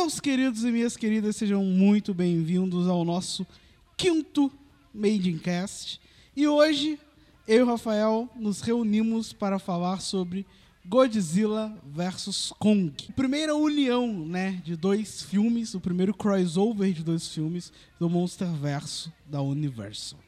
[0.00, 3.44] Meus queridos e minhas queridas, sejam muito bem-vindos ao nosso
[3.96, 4.48] quinto
[4.94, 6.00] Made in Cast.
[6.36, 7.00] E hoje,
[7.48, 10.46] eu e o Rafael nos reunimos para falar sobre
[10.86, 12.94] Godzilla vs Kong.
[13.16, 19.12] Primeira união, né, de dois filmes, o primeiro crossover de dois filmes do Monster Verso
[19.26, 20.20] da Universal.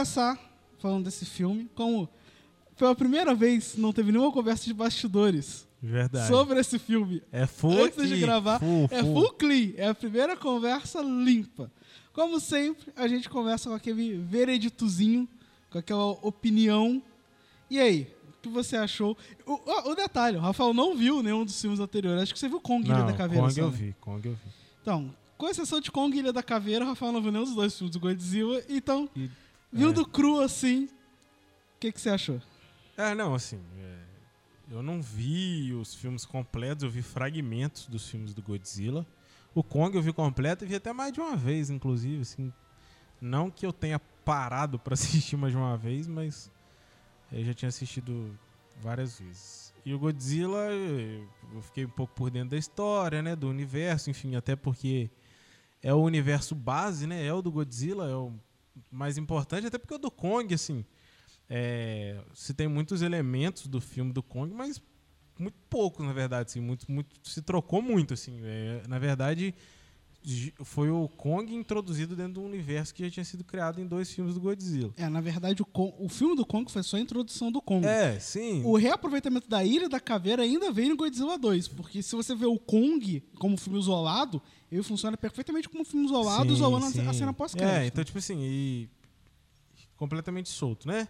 [0.00, 0.38] Começar,
[0.78, 2.06] falando desse filme, como
[2.76, 6.28] pela primeira vez não teve nenhuma conversa de bastidores Verdade.
[6.28, 9.14] sobre esse filme É full antes de gravar, full, é full.
[9.14, 11.72] full clean, é a primeira conversa limpa.
[12.12, 15.26] Como sempre, a gente conversa com aquele vereditozinho,
[15.70, 17.02] com aquela opinião.
[17.70, 19.16] E aí, o que você achou?
[19.46, 22.22] O, o- detalhe, o Rafael não viu nenhum dos filmes anteriores.
[22.22, 23.46] Acho que você viu Kong Ilha Não, da Caveira.
[23.46, 24.50] Kong eu vi, Kong eu vi.
[24.82, 27.74] Então, com exceção de Kong Ilha da Caveira, o Rafael não viu nenhum dos dois
[27.76, 28.62] filmes do Godzilla.
[28.68, 29.28] Então, E-
[29.76, 30.04] vindo é.
[30.04, 32.40] cru assim, o que, que você achou?
[32.96, 33.98] É, não, assim, é,
[34.70, 39.06] eu não vi os filmes completos, eu vi fragmentos dos filmes do Godzilla.
[39.54, 42.52] O Kong eu vi completo e vi até mais de uma vez, inclusive, assim.
[43.20, 46.50] Não que eu tenha parado pra assistir mais de uma vez, mas
[47.30, 48.36] eu já tinha assistido
[48.80, 49.74] várias vezes.
[49.84, 50.68] E o Godzilla,
[51.54, 55.08] eu fiquei um pouco por dentro da história, né, do universo, enfim, até porque
[55.82, 58.32] é o universo base, né, é o do Godzilla, é o
[58.90, 60.84] mais importante, até porque o do Kong, assim,
[61.48, 64.82] é, se tem muitos elementos do filme do Kong, mas
[65.38, 69.54] muito poucos, na verdade, assim, muito, muito, se trocou muito, assim, é, na verdade,
[70.64, 74.34] foi o Kong introduzido dentro do universo que já tinha sido criado em dois filmes
[74.34, 74.92] do Godzilla.
[74.96, 77.86] É, na verdade, o, Kong- o filme do Kong foi só a introdução do Kong.
[77.86, 78.62] É, sim.
[78.64, 82.46] O reaproveitamento da Ilha da Caveira ainda vem no Godzilla 2, porque se você vê
[82.46, 84.42] o Kong como filme isolado,
[84.72, 87.06] ele funciona perfeitamente como filme isolado, Sim, isolando a- sim.
[87.06, 87.76] a cena pós-crédito.
[87.76, 88.88] É, então, tipo assim, e
[89.96, 91.06] completamente solto, né?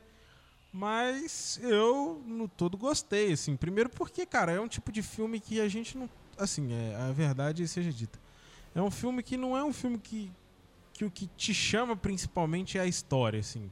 [0.72, 3.56] Mas eu, no todo, gostei, assim.
[3.56, 6.09] Primeiro porque, cara, é um tipo de filme que a gente não...
[6.37, 8.19] Assim, é, a verdade seja dita.
[8.76, 10.31] É um filme que não é um filme que,
[10.92, 13.70] que o que te chama principalmente é a história, assim.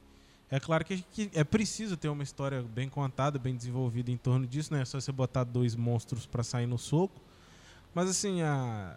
[0.50, 4.46] É claro que, que é preciso ter uma história bem contada, bem desenvolvida em torno
[4.46, 4.80] disso, né?
[4.80, 7.20] É só você botar dois monstros pra sair no soco.
[7.94, 8.96] Mas, assim, a,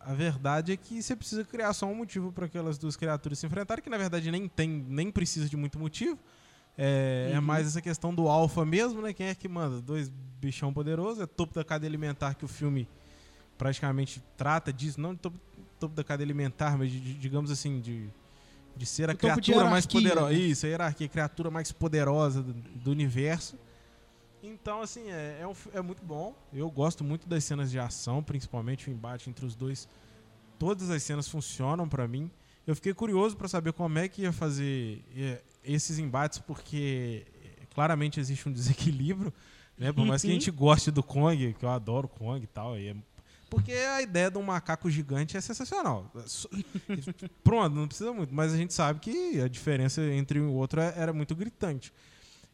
[0.00, 3.46] a verdade é que você precisa criar só um motivo para aquelas duas criaturas se
[3.46, 6.18] enfrentarem, que na verdade nem tem, nem precisa de muito motivo.
[6.78, 7.44] É, é Uhum.
[7.44, 9.12] mais essa questão do alfa mesmo, né?
[9.12, 9.80] Quem é que manda?
[9.82, 10.08] Dois
[10.40, 12.88] bichão poderosos, é topo da cadeia alimentar que o filme
[13.62, 15.38] praticamente trata disso, não de topo,
[15.78, 18.08] topo da cadeia alimentar, mas de, de- digamos assim, de,
[18.76, 20.30] de ser a criatura mais poderosa.
[20.30, 20.34] né?
[20.34, 23.56] Isso, a hierarquia, a criatura mais poderosa do, do universo.
[24.42, 26.34] Então, assim, é, é, um é muito bom.
[26.52, 29.88] Eu gosto muito das cenas de ação, principalmente o embate entre os dois.
[30.58, 32.28] Todas as cenas funcionam pra mim.
[32.66, 37.24] Eu fiquei curioso pra saber como é que ia fazer é, esses embates, porque
[37.60, 39.32] é, claramente existe um desequilíbrio,
[39.78, 39.92] né?
[39.92, 42.76] Por mais que a gente goste do Kong, que eu adoro o Kong e tal,
[42.76, 42.96] e é-
[43.52, 46.10] porque a ideia de um macaco gigante é sensacional.
[47.44, 50.54] Pronto, não precisa muito, mas a gente sabe que a diferença entre um e o
[50.54, 51.92] outro é- era muito gritante.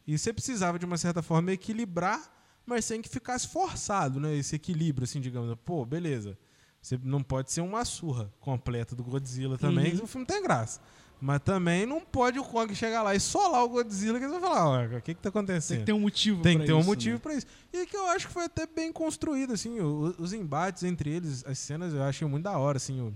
[0.06, 2.20] E você precisava, de uma certa forma, equilibrar,
[2.66, 4.34] mas sem que ficasse forçado, né?
[4.34, 5.56] Esse equilíbrio, assim, digamos.
[5.64, 6.36] Pô, beleza.
[6.82, 10.04] Você não pode ser uma surra completa do Godzilla também, Uhum.
[10.04, 10.80] o filme tem graça.
[11.20, 14.50] Mas também não pode o Kong chegar lá e solar o Godzilla, que você vai
[14.50, 15.78] falar, o que que tá acontecendo?
[15.78, 17.20] Tem que ter um motivo Tem que ter um isso, motivo né?
[17.20, 17.46] pra isso.
[17.72, 21.44] E que eu acho que foi até bem construído, assim, o- os embates entre eles,
[21.44, 23.12] as cenas eu achei muito da hora, assim, o,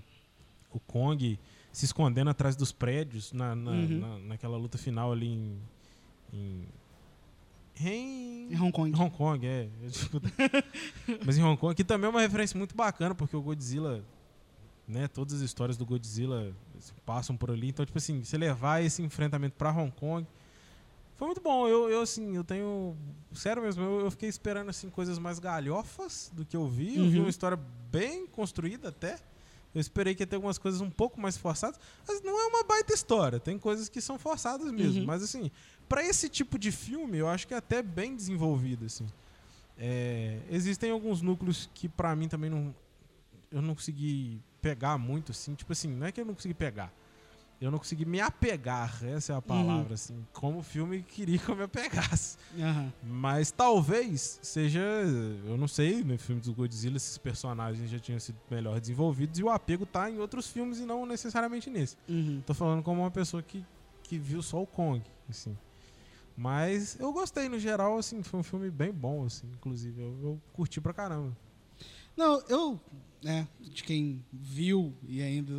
[0.72, 1.38] o Kong
[1.70, 4.00] se escondendo atrás dos prédios na, na- Uhum.
[4.00, 5.58] na- naquela luta final ali em.
[6.32, 6.68] em
[7.80, 8.92] em Em Hong Kong.
[9.00, 9.68] Hong Kong, é.
[11.24, 14.04] Mas em Hong Kong, que também é uma referência muito bacana, porque o Godzilla,
[14.92, 16.52] né, todas as histórias do Godzilla
[17.04, 17.68] passam por ali.
[17.70, 20.26] Então, tipo assim, você levar esse enfrentamento pra Hong Kong
[21.16, 21.66] foi muito bom.
[21.68, 22.96] Eu, eu assim, eu tenho.
[23.32, 26.96] Sério mesmo, eu, eu fiquei esperando assim, coisas mais galhofas do que eu vi.
[26.96, 27.24] Eu vi Uhum.
[27.24, 27.58] uma história
[27.90, 29.18] bem construída até.
[29.74, 31.80] Eu esperei que ia ter algumas coisas um pouco mais forçadas.
[32.06, 33.40] Mas não é uma baita história.
[33.40, 35.00] Tem coisas que são forçadas mesmo.
[35.00, 35.06] Uhum.
[35.06, 35.50] Mas assim,
[35.88, 39.06] pra esse tipo de filme, eu acho que é até bem desenvolvido, assim.
[39.78, 42.74] É, existem alguns núcleos que pra mim também não.
[43.50, 45.54] Eu não consegui pegar muito, assim.
[45.54, 46.90] Tipo assim, não é que eu não consegui pegar.
[47.60, 50.26] Eu não consegui me apegar, essa é a palavra, assim.
[50.32, 52.36] Como o filme queria que eu me apegasse.
[52.58, 52.92] Aham.
[53.04, 54.80] Mas talvez seja.
[55.46, 59.44] Eu não sei, no filme do Godzilla esses personagens já tinham sido melhor desenvolvidos e
[59.44, 61.96] o apego tá em outros filmes e não necessariamente nesse.
[62.08, 62.42] Uhum.
[62.44, 63.64] Tô falando como uma pessoa que,
[64.02, 65.00] que viu só o Kong,
[65.30, 65.56] assim.
[66.36, 70.00] Mas eu gostei, no geral, assim, foi um filme bem bom, assim, inclusive.
[70.00, 71.36] Eu, eu curti pra caramba.
[72.16, 72.80] Não, eu,
[73.22, 75.52] né, de quem viu e ainda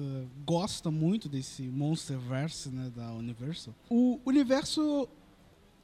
[0.45, 3.74] gosta muito desse Monsterverse, né, da Universal.
[3.89, 5.07] O universo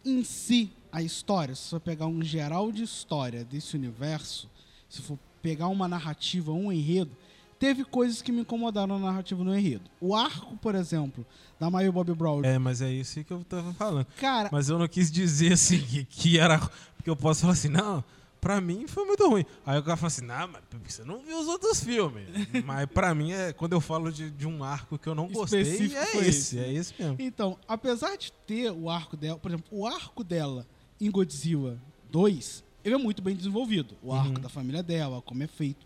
[0.06, 4.50] em si, a história, se você pegar um geral de história desse universo,
[4.88, 7.12] se for pegar uma narrativa, um enredo,
[7.58, 9.90] teve coisas que me incomodaram na narrativa no enredo.
[10.00, 11.26] O arco, por exemplo,
[11.60, 12.44] da Mario Bob Brown.
[12.44, 14.08] É, mas é isso que eu tava falando.
[14.18, 16.58] Cara, Mas eu não quis dizer assim que, que era.
[16.96, 18.04] Porque eu posso falar assim, não,
[18.42, 19.46] pra mim foi muito ruim.
[19.66, 22.28] Aí o cara fala assim, não, mas você não viu os outros filmes.
[22.66, 25.62] mas pra mim, é, quando eu falo de, de um arco que eu não gostei,
[25.62, 26.60] Específico é esse, esse.
[26.60, 27.16] é esse mesmo.
[27.20, 30.66] Então, apesar de ter o arco dela, por exemplo, o arco dela
[31.00, 31.78] em Godzilla
[32.12, 33.96] 2, ele é muito bem desenvolvido.
[34.02, 34.34] O arco Uhum.
[34.36, 35.86] da família dela, como é feito.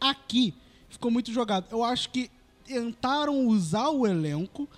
[0.00, 0.54] Aqui
[0.88, 1.66] ficou muito jogado.
[1.70, 2.30] Eu acho que
[2.64, 4.68] tentaram usar o elenco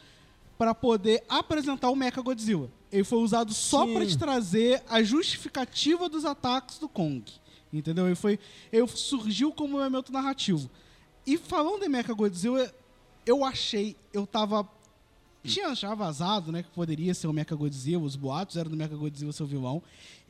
[0.58, 2.70] para poder apresentar o Mecha Godzilla.
[2.92, 7.24] Ele foi usado só para te trazer a justificativa dos ataques do Kong.
[7.72, 8.06] Entendeu?
[8.06, 8.38] Ele foi,
[8.72, 10.70] ele surgiu como um elemento narrativo.
[11.26, 12.72] E falando em Mecha Godzilla,
[13.26, 14.68] eu achei, eu tava
[15.42, 18.96] tinha já vazado, né, que poderia ser o Mecha Godzilla, os boatos eram do Mecha
[18.96, 19.82] Godzilla seu vilão.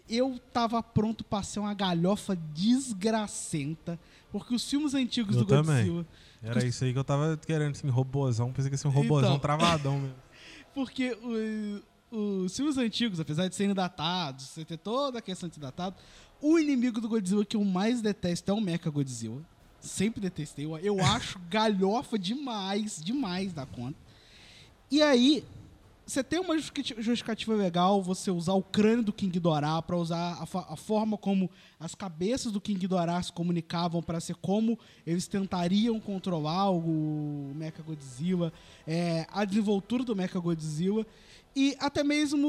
[0.08, 3.98] Eu tava pronto pra ser uma galhofa desgracenta,
[4.30, 5.86] porque os filmes antigos Eu do também.
[5.86, 6.06] Godzilla,
[6.42, 8.52] Era isso aí que eu tava querendo, assim, robôzão.
[8.52, 9.02] Pensei que ia ser um Então.
[9.02, 10.14] robôzão travadão mesmo.
[10.74, 11.82] porque o-
[12.16, 15.96] os filmes antigos, apesar de serem datados, você ter toda a questão de ser datado,
[16.40, 19.42] o inimigo do Godzilla que eu mais detesto é o Mecha Godzilla.
[19.80, 20.66] Sempre detestei.
[20.82, 23.98] Eu, acho galhofa demais, demais da conta.
[24.90, 25.44] E aí,
[26.06, 30.38] você tem uma justificati- justificativa legal, você usar o crânio do King Ghidorah para usar
[30.38, 35.26] a, a forma como as cabeças do King Ghidorah se comunicavam para ser como eles
[35.26, 38.52] tentariam controlar o Mecha Godzilla,
[38.86, 41.04] é, a desenvoltura do Mecha Godzilla
[41.56, 42.46] e até mesmo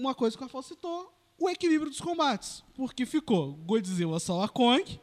[0.00, 4.98] uma coisa que o Rafael citou, o equilíbrio dos combates, porque ficou Godzilla salva Kong,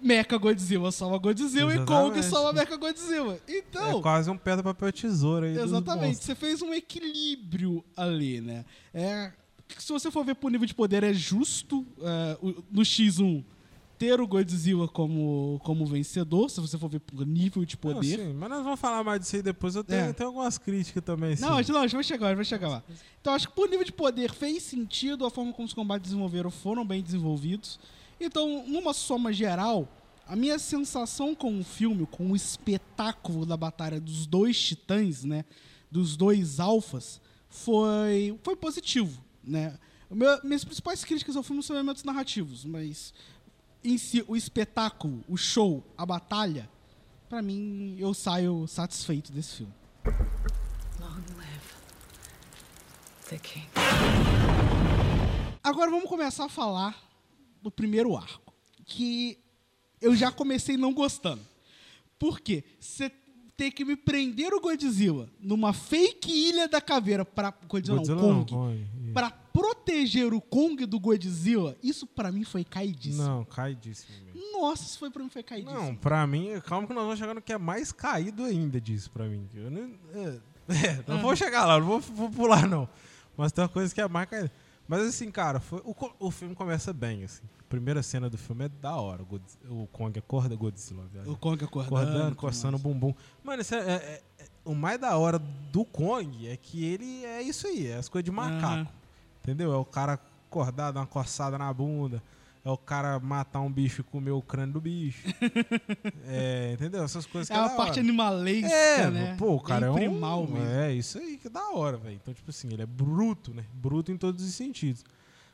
[0.00, 2.24] Mecha Godzilla salva Godzilla e Kong Exatamente.
[2.24, 3.38] salva Mecha Godzilla.
[3.46, 5.58] Então, é quase um pedra, papel, tesoura aí.
[5.58, 8.64] Exatamente, você fez um equilíbrio ali, né?
[8.94, 9.30] É,
[9.78, 12.38] se você for ver por nível de poder, é justo é,
[12.72, 13.44] no X1
[13.98, 18.18] ter o Godzilla como, como vencedor, se você for ver por nível de Não, poder.
[18.18, 19.74] sim, mas nós vamos falar mais disso aí depois.
[19.76, 20.12] Eu tenho, É.
[20.12, 21.32] tenho algumas críticas também.
[21.34, 21.42] Assim.
[21.42, 22.82] Não, a gente, não, a gente vai chegar, a gente vai chegar lá.
[23.20, 26.50] Então, acho que por nível de poder fez sentido, a forma como os combates desenvolveram
[26.50, 27.78] foram bem desenvolvidos.
[28.20, 29.88] Então, numa soma geral,
[30.26, 35.44] a minha sensação com o filme, com o espetáculo da batalha dos dois titãs, né?
[35.90, 39.78] Dos dois alfas, foi, foi positivo, né?
[40.10, 43.12] Meu- minhas principais críticas ao filme são elementos narrativos, mas
[43.84, 46.68] em si, o espetáculo, o show, a batalha,
[47.28, 49.74] pra mim, eu saio satisfeito desse filme.
[50.98, 51.74] Long live
[53.28, 53.66] the king.
[55.62, 56.96] Agora vamos começar a falar
[57.62, 58.54] do primeiro arco,
[58.84, 59.38] que
[60.00, 61.42] eu já comecei não gostando.
[62.18, 62.64] Por quê?
[62.78, 63.10] Você
[63.56, 68.44] ter que me prender o Godzilla numa fake ilha da caveira para Godzilla, Godzilla não,
[68.44, 73.22] Kong, para proteger o Kong do Godzilla, isso pra mim foi caidíssimo.
[73.22, 74.52] Não, caidíssimo mesmo.
[74.52, 75.80] Nossa, isso foi para mim foi caidíssimo.
[75.80, 79.10] Não, pra mim, calma que nós vamos chegar no que é mais caído ainda disso
[79.10, 79.48] pra mim.
[79.54, 80.40] Eu não, é,
[80.86, 82.88] é, não vou chegar lá, não vou, vou pular não.
[83.36, 84.50] Mas tem uma coisa que é mais caída.
[84.88, 87.42] Mas assim, cara, foi, o, o filme começa bem, assim.
[87.74, 89.24] Primeira cena do filme é da hora.
[89.68, 91.32] O, o Kong acorda Godzilla, velho.
[91.32, 93.12] O Kong acordando, acordando, coçando o bumbum.
[93.42, 95.40] Mano, isso é, é- é- o mais da hora
[95.72, 98.64] do Kong é que ele é isso aí, é as coisas de macaco.
[98.66, 98.86] Aham.
[99.42, 99.72] Entendeu?
[99.72, 102.22] É o cara acordar, dar uma coçada na bunda.
[102.64, 105.26] É o cara matar um bicho e comer o crânio do bicho.
[106.26, 107.02] é, entendeu?
[107.02, 109.36] Essas coisas que É é uma parte animalesca, É, né?
[109.36, 110.12] pô, o cara é, Bem um...
[110.12, 110.68] primal mesmo.
[110.68, 112.14] É, isso aí que é da hora, velho.
[112.14, 113.64] Então, tipo assim, ele é bruto, né?
[113.74, 115.04] Bruto em todos os sentidos.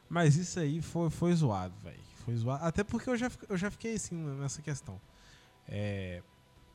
[0.08, 1.99] Mas isso aí foi, foi zoado, velho.
[2.24, 2.64] Foi zoado.
[2.64, 5.00] Até porque eu já, eu já fiquei assim nessa questão.
[5.68, 6.22] É...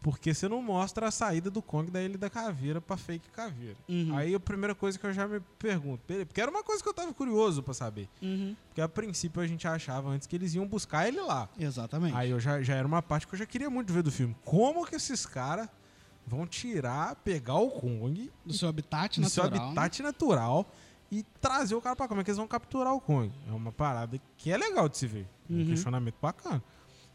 [0.01, 3.75] Porque você não mostra a saída do Kong da Ilha da Caveira pra fake caveira.
[3.89, 4.15] Uhum.
[4.15, 6.93] Aí a primeira coisa que eu já me pergunto, porque era uma coisa que eu
[6.93, 8.07] tava curioso pra saber.
[8.21, 8.55] Uhum.
[8.67, 11.49] Porque a princípio a gente achava antes que eles iam buscar ele lá.
[11.57, 12.15] Exatamente.
[12.15, 14.35] Aí eu já, já era uma parte que eu já queria muito ver do filme.
[14.45, 15.67] Como que esses caras
[16.27, 19.49] vão tirar, pegar o Kong do seu habitat seu natural.
[19.49, 19.65] né?
[19.65, 20.71] habitat natural
[21.11, 22.09] e trazer o cara pra cá?
[22.09, 23.31] Como é que eles vão capturar o Kong?
[23.47, 25.27] É uma parada que é legal de se ver.
[25.49, 25.65] Um Uhum.
[25.67, 26.63] questionamento bacana.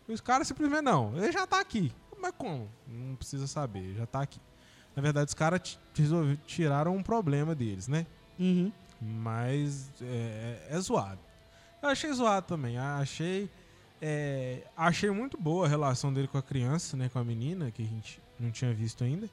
[0.08, 1.92] E os caras simplesmente não, ele já tá aqui.
[2.20, 2.68] Mas como?
[2.86, 4.40] Não precisa saber, ele já tá aqui.
[4.94, 5.78] Na verdade, os caras
[6.46, 8.06] tiraram um problema deles, né?
[8.38, 8.70] Uhum.
[9.00, 11.18] Mas é, é zoado.
[11.82, 12.76] Eu achei zoado também.
[12.78, 13.48] Achei,
[14.02, 17.08] é, achei muito boa a relação dele com a criança, né?
[17.08, 19.28] Com a menina, que a gente não tinha visto ainda.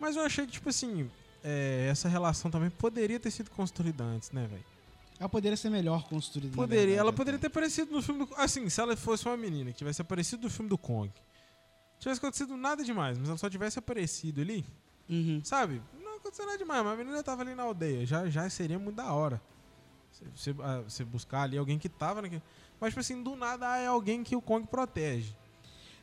[0.00, 1.10] Mas eu achei que, tipo assim,
[1.42, 4.64] é, essa relação também poderia ter sido construída antes, né, velho?
[5.18, 6.50] Ela poderia ser melhor construída.
[6.50, 7.16] na Poderia, verdade, ela até.
[7.16, 8.34] poderia ter aparecido no filme do.
[8.36, 11.12] Assim, se ela fosse uma menina que tivesse aparecido no filme do Kong.
[11.98, 14.64] Tivesse acontecido nada demais, mas ela só tivesse aparecido ali,
[15.08, 15.42] Uhum.
[15.44, 15.82] sabe?
[16.02, 18.06] Não aconteceu nada demais, mas a menina tava ali na aldeia.
[18.06, 19.40] Já, já seria muito da hora.
[20.34, 22.42] Você, você, ah, buscar ali alguém que tava naquele.
[22.80, 25.36] Mas, tipo assim, do nada ah, é alguém que o Kong protege.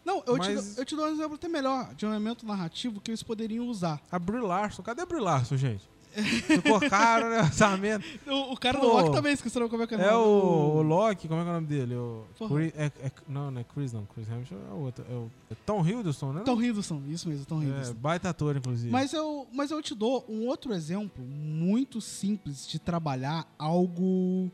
[0.08, 2.46] Não, eu, te, Mas- dou- eu te dou um exemplo até melhor de um elemento
[2.46, 4.02] narrativo que eles poderiam usar.
[4.10, 5.84] A Brie Larson, cadê a Brie Larson, gente?
[6.18, 7.42] Ficou caro, né?
[7.42, 8.04] Orçamento.
[8.26, 10.16] O, o cara Pô, do Loki também esqueceu como é que é, É nome.
[10.26, 11.96] o, o Loki, como é que é o nome dele?
[11.96, 12.24] O.
[12.48, 14.04] Chris- é- é- não, não é Chris, não.
[14.06, 15.06] Chris Hemsworth é o outro.
[15.08, 16.42] É o é Tom Hiddleston, né?
[16.44, 17.94] Tom Hiddleston, isso mesmo, Tom É, Hiddleston.
[17.96, 18.90] baita ator, inclusive.
[18.90, 24.50] Mas eu, mas eu te dou um outro exemplo muito simples de trabalhar algo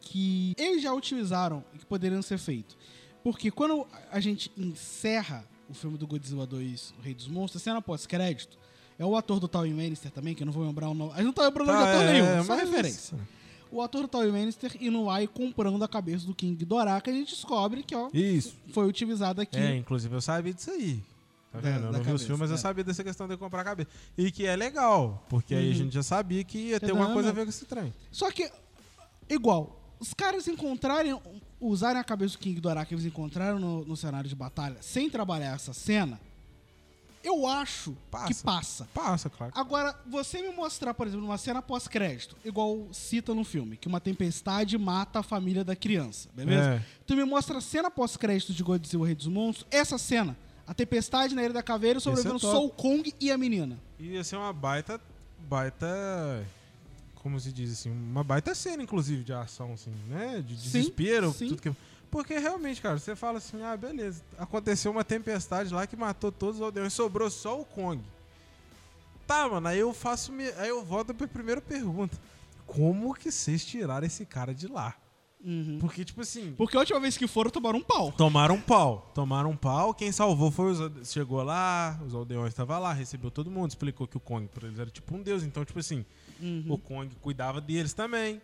[0.00, 2.74] que eles já utilizaram e que poderiam ser feito.
[3.26, 7.64] Porque quando a gente encerra o filme do Godzilla 2, O Rei dos Monstros, a
[7.64, 8.56] cena pós-crédito,
[8.96, 11.10] é o ator do Tywin Lannister também, que eu não vou lembrar o nome.
[11.10, 13.18] A gente não tá lembrando de Tá, ator é, nenhum, só mas- referência.
[13.68, 16.64] O ator do Tywin Lannister indo lá e comprando a cabeça do King
[17.02, 18.54] que a gente descobre que ó, Isso.
[18.72, 19.58] foi utilizado aqui.
[19.58, 21.02] É, inclusive eu sabia disso aí.
[21.50, 21.80] Tá Da- vendo?
[21.80, 22.58] da eu não vi os filmes, mas eu é.
[22.60, 23.90] sabia dessa questão de comprar a cabeça.
[24.16, 25.74] E que é legal, porque aí a Uhum.
[25.74, 27.36] gente já sabia que ia ter É, alguma não, coisa a não.
[27.36, 27.92] ver com esse trem.
[28.12, 28.48] Só que,
[29.28, 31.18] igual, os caras encontrarem,
[31.60, 35.08] usarem a cabeça do King Ghidorah que eles encontraram no, no cenário de batalha sem
[35.08, 36.20] trabalhar essa cena,
[37.26, 38.26] eu acho Passa.
[38.26, 38.88] que passa.
[38.94, 39.52] Passa, claro.
[39.56, 44.00] Agora, você me mostrar, por exemplo, uma cena pós-crédito, igual cita no filme, que uma
[44.00, 46.74] tempestade mata a família da criança, beleza?
[46.74, 46.82] É.
[47.04, 50.36] Tu me mostra a cena pós-crédito de Godzilla o Rei dos Monstros, essa cena,
[50.66, 52.52] a tempestade na Ilha da Caveira, sobrevivendo top.
[52.52, 53.76] só o Kong e a menina.
[53.98, 55.00] Ia ser uma baita.
[55.48, 56.46] Baita.
[57.26, 57.90] Como se diz assim?
[57.90, 60.40] Uma baita cena, inclusive, de ação, assim, né?
[60.46, 61.32] De Sim, desespero.
[61.32, 61.48] sim.
[61.48, 61.72] Tudo que...
[62.08, 64.22] Porque realmente, cara, você fala assim: ah, beleza.
[64.38, 68.00] Aconteceu uma tempestade lá que matou todos os aldeões, sobrou só o Kong.
[69.26, 70.32] Tá, mano, aí eu faço.
[70.56, 72.16] Aí eu volto pra primeira pergunta:
[72.64, 74.94] como que vocês tiraram esse cara de lá?
[75.44, 75.78] Uhum.
[75.80, 76.54] Porque, tipo assim.
[76.56, 78.12] Porque a última vez que foram, tomaram um pau.
[78.12, 79.10] Tomaram um pau.
[79.12, 79.92] Tomaram um pau.
[79.92, 81.10] Quem salvou foi os.
[81.10, 84.78] Chegou lá, os aldeões estavam lá, recebeu todo mundo, explicou que o Kong pra eles
[84.78, 85.42] era tipo um deus.
[85.42, 86.04] Então, tipo assim,
[86.40, 86.64] Uhum.
[86.68, 88.40] o Kong cuidava deles também.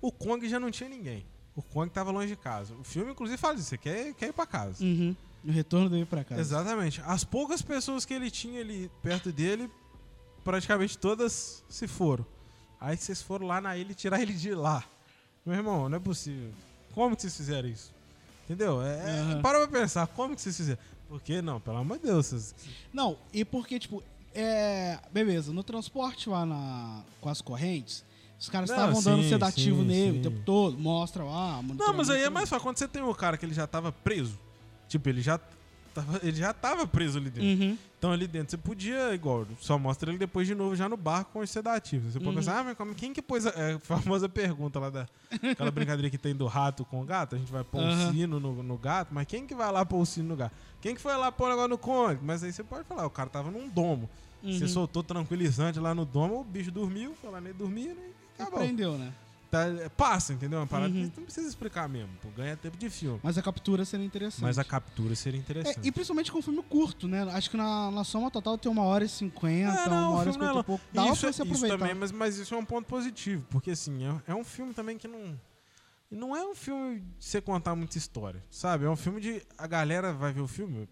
[0.00, 1.26] O Kong já não tinha ninguém.
[1.54, 2.74] O Kong tava longe de casa.
[2.74, 3.68] O filme, inclusive, fala disso.
[3.68, 4.82] Você quer, quer ir pra casa.
[4.84, 5.14] Uhum.
[5.44, 6.40] O retorno dele pra casa.
[6.40, 7.02] Exatamente.
[7.04, 9.70] As poucas pessoas que ele tinha ali perto dele,
[10.44, 12.24] praticamente todas se foram.
[12.80, 14.84] Aí vocês foram lá na ilha e tiraram ele de lá.
[15.44, 16.50] Meu irmão, não é possível.
[16.92, 17.92] Como que vocês fizeram isso?
[18.44, 18.80] Entendeu?
[18.82, 19.42] É, Aham.
[19.42, 20.78] Para pra pensar, como que vocês fizeram?
[21.08, 21.60] Por que não?
[21.60, 22.26] Pelo amor de Deus.
[22.26, 22.54] Vocês...
[22.92, 24.02] Não, e porque, tipo,
[24.40, 24.98] é.
[25.12, 28.04] Beleza, no transporte lá na, com as correntes,
[28.38, 30.18] os caras estavam dando sim, sedativo sim, nele sim.
[30.20, 31.60] o tempo todo, mostra lá.
[31.62, 32.62] Não, mas aí é mais fácil.
[32.62, 34.38] Quando você tem um cara que ele já tava preso,
[34.88, 35.38] tipo, ele já
[35.92, 37.64] tava, ele já tava preso ali dentro.
[37.64, 37.76] Uhum.
[37.98, 41.32] Então ali dentro você podia, igual, só mostra ele depois de novo já no barco
[41.32, 42.12] com os sedativos.
[42.12, 42.34] Você pode Uhum.
[42.36, 45.08] pensar, ah, mas como, quem que pôs a, é, a famosa pergunta lá da
[45.50, 47.34] aquela brincadeira que tem do rato com o gato?
[47.34, 48.08] A gente vai pôr Aham.
[48.08, 50.52] um sino no, no gato, mas quem que vai lá pôr o sino no gato?
[50.80, 52.20] Quem que foi lá pôr o negócio no Kong?
[52.22, 54.08] Mas aí você pode falar, o cara tava num domo.
[54.42, 54.68] Você Uhum.
[54.68, 58.60] soltou tranquilizante lá no domo, o bicho dormiu, foi lá nem dormia e acabou.
[58.60, 59.12] prendeu, né?
[59.50, 60.58] Tá, é, passa, entendeu?
[60.60, 61.10] Uma parada Uhum.
[61.16, 63.18] não precisa explicar mesmo, pô, ganha tempo de filme.
[63.22, 64.42] Mas a captura seria interessante.
[64.42, 65.88] Mas a captura seria É, interessante.
[65.88, 67.22] e principalmente com um filme curto, né?
[67.32, 70.28] Acho que na, na soma total tem uma hora e cinquenta, É, não, uma hora
[70.28, 70.84] e é cinquenta e pouco.
[70.92, 71.78] Dá isso, pra é- você isso aproveitar.
[71.78, 74.98] também, mas, mas isso é um ponto positivo, porque assim, é, é um filme também
[74.98, 75.40] que não.
[76.10, 78.84] Não é um filme de você contar muita história, sabe?
[78.84, 79.42] É um filme de.
[79.56, 80.86] A galera vai ver o filme.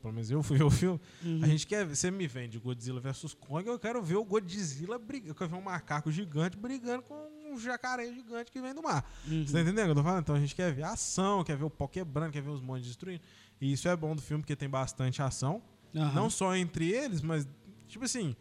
[0.00, 1.00] Pelo menos eu fui ver o filme.
[1.24, 1.40] Uhum.
[1.42, 1.96] A gente quer ver.
[1.96, 5.30] Você me vende Godzilla vs Kong, eu quero ver o Godzilla brigando.
[5.30, 7.14] Eu quero ver um macaco gigante brigando com
[7.52, 9.04] um jacaré gigante que vem do mar.
[9.26, 9.44] Uhum.
[9.44, 10.20] Você tá entendendo o que eu tô falando?
[10.20, 12.86] Então a gente quer ver ação, quer ver o pau quebrando, quer ver os montes
[12.86, 13.20] destruindo.
[13.60, 15.62] E isso é bom do filme, porque tem bastante ação.
[15.94, 16.14] Aham.
[16.14, 17.46] Não só entre eles, mas,
[17.86, 18.34] tipo assim,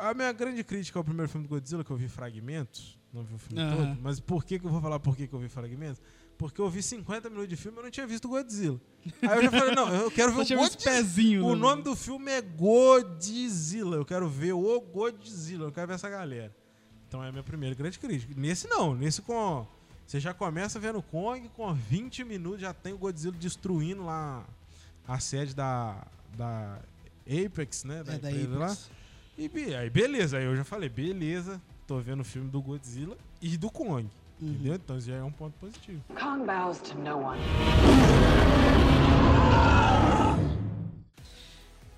[0.00, 3.34] a minha grande crítica ao primeiro filme do Godzilla, que eu vi fragmentos, não vi
[3.34, 5.48] o filme todo, mas por que, que eu vou falar por que, que eu vi
[5.48, 6.00] fragmentos?
[6.38, 8.78] Porque eu vi 50 minutos de filme e eu não tinha visto o Godzilla.
[9.22, 10.84] Aí eu já falei, não, eu quero ver Só o Godzilla.
[10.84, 11.44] pezinhos.
[11.44, 11.60] O né?
[11.60, 13.96] nome do filme é Godzilla.
[13.96, 15.64] Eu quero ver o Godzilla.
[15.66, 16.54] Eu quero ver essa galera.
[17.08, 18.34] Então é a minha primeira grande crítica.
[18.36, 19.66] Nesse não, nesse com.
[20.06, 24.46] Você já começa vendo Kong, com 20 minutos já tem o Godzilla destruindo lá
[25.06, 26.78] a sede da, da
[27.26, 28.04] Apex, né?
[28.04, 28.66] Da É da empresa lá.
[28.66, 28.90] Apex.
[29.36, 33.56] E aí beleza, aí eu já falei, beleza, tô vendo o filme do Godzilla e
[33.56, 34.08] do Kong.
[34.40, 34.48] Uhum.
[34.50, 34.74] Entendeu?
[34.74, 36.02] Então isso já é um ponto positivo.
[36.08, 37.40] Kong bows to no one.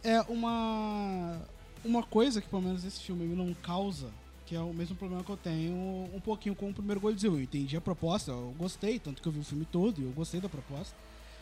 [0.03, 1.41] É uma
[1.85, 4.11] uma coisa que pelo menos esse filme me não causa,
[4.47, 5.75] que é o mesmo problema que eu tenho
[6.15, 7.37] um pouquinho com o primeiro Godzilla.
[7.37, 10.11] Eu entendi a proposta, eu gostei, tanto que eu vi o filme todo e eu
[10.11, 10.97] gostei da proposta.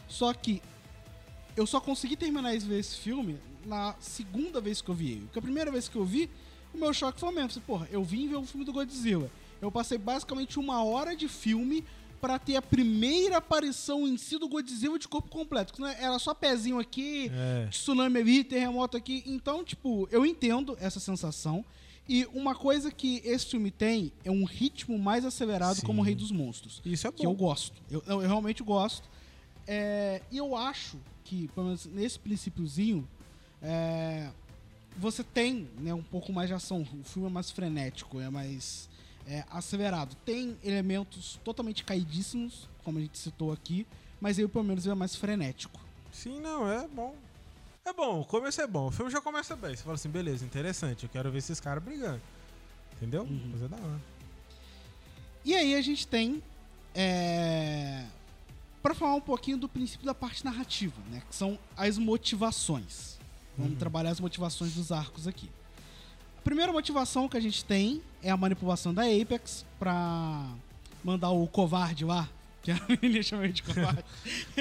[0.08, 0.62] Só que
[1.56, 5.20] eu só consegui terminar de ver esse filme na segunda vez que eu vi ele.
[5.22, 6.30] Porque a primeira vez que eu vi,
[6.74, 7.60] o meu choque foi o mesmo.
[7.62, 9.30] Porra, eu vim ver um filme do Godzilla.
[9.60, 11.84] Eu passei basicamente uma hora de filme
[12.20, 15.84] pra ter a primeira aparição em si do Godzilla de corpo completo.
[15.84, 17.66] É- Era só pezinho aqui, É.
[17.68, 19.22] tsunami ali, terremoto aqui.
[19.26, 21.64] Então, tipo, eu entendo essa sensação.
[22.08, 25.86] E uma coisa que esse filme tem é um ritmo mais acelerado Sim.
[25.86, 26.80] como o Rei dos Monstros.
[26.84, 27.36] Isso é Que eu bom.
[27.48, 27.82] gosto.
[27.90, 29.08] Eu, eu realmente gosto.
[29.66, 33.06] É, e eu acho que, pelo menos nesse princípiozinho,
[33.60, 34.30] é,
[34.96, 36.82] você tem né, um pouco mais de ação.
[36.82, 38.88] O filme é mais frenético, é mais
[39.26, 40.14] é, acelerado.
[40.24, 43.86] Tem elementos totalmente caidíssimos, como a gente citou aqui,
[44.20, 45.80] mas ele, pelo menos, é mais frenético.
[46.12, 47.14] Sim, não, é bom.
[47.84, 48.88] É bom, o começo é bom.
[48.88, 49.76] O filme já começa bem.
[49.76, 51.04] Você fala assim, beleza, interessante.
[51.04, 52.20] Eu quero ver esses caras brigando.
[52.96, 53.22] Entendeu?
[53.22, 53.50] Uhum.
[53.50, 54.00] Coisa da hora.
[55.44, 56.42] E aí a gente tem.
[56.94, 58.04] É,
[58.82, 61.22] para falar um pouquinho do princípio da parte narrativa, né?
[61.28, 63.18] Que são as motivações.
[63.56, 63.78] Vamos Uhum.
[63.78, 65.50] trabalhar as motivações dos arcos aqui.
[66.46, 70.46] A primeira motivação que a gente tem é a manipulação da Apex pra
[71.02, 72.28] mandar o covarde lá,
[72.62, 74.04] que a menina chama ele de covarde.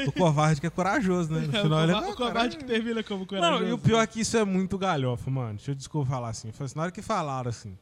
[0.08, 1.42] O covarde que é corajoso, né?
[1.42, 3.65] No É, o, final ele é o covarde que termina como Não, corajoso.
[3.65, 5.58] e o pior é que isso é muito galhofa, mano.
[5.58, 6.51] Deixa eu desculpa falar assim.
[6.51, 7.77] Falei assim, na hora que falaram assim,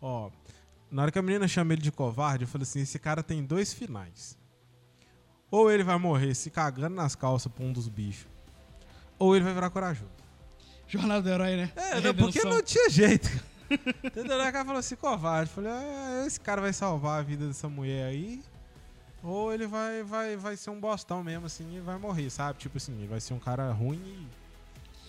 [0.00, 0.30] ó,
[0.90, 3.44] na hora que a menina chama ele de covarde, eu falei assim, esse cara tem
[3.44, 4.38] dois finais.
[5.50, 8.26] Ou ele vai morrer se cagando nas calças pra um dos bichos,
[9.18, 10.23] ou ele vai virar corajoso.
[10.88, 11.72] Jornada do herói, né?
[11.76, 13.28] É, A não, porque não tinha jeito.
[14.04, 14.40] Entendeu?
[14.40, 15.50] Aí o cara falou assim, covarde.
[15.50, 18.42] Eu falei, ah, esse cara vai salvar a vida dessa mulher aí.
[19.22, 22.58] Ou ele vai, vai, vai ser um bostão mesmo, assim, e vai morrer, sabe?
[22.58, 23.96] Tipo assim, ele vai ser um cara ruim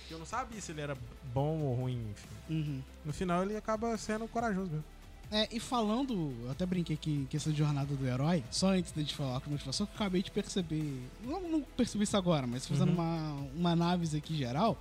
[0.10, 0.14] e.
[0.14, 0.96] Eu não sabia se ele era
[1.34, 2.28] bom ou ruim, enfim.
[2.50, 2.82] Uhum.
[3.04, 4.86] No final ele acaba sendo corajoso mesmo.
[5.32, 9.00] É, e falando, eu até brinquei aqui que essa jornada do herói, só antes de
[9.00, 12.16] a gente falar com a motivação, que eu acabei de perceber, não, não percebi isso
[12.16, 12.94] agora, mas fazendo Uhum.
[12.96, 14.78] uma, uma análise aqui geral,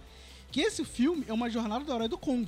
[0.54, 2.46] que esse filme é uma jornada do herói do Kong.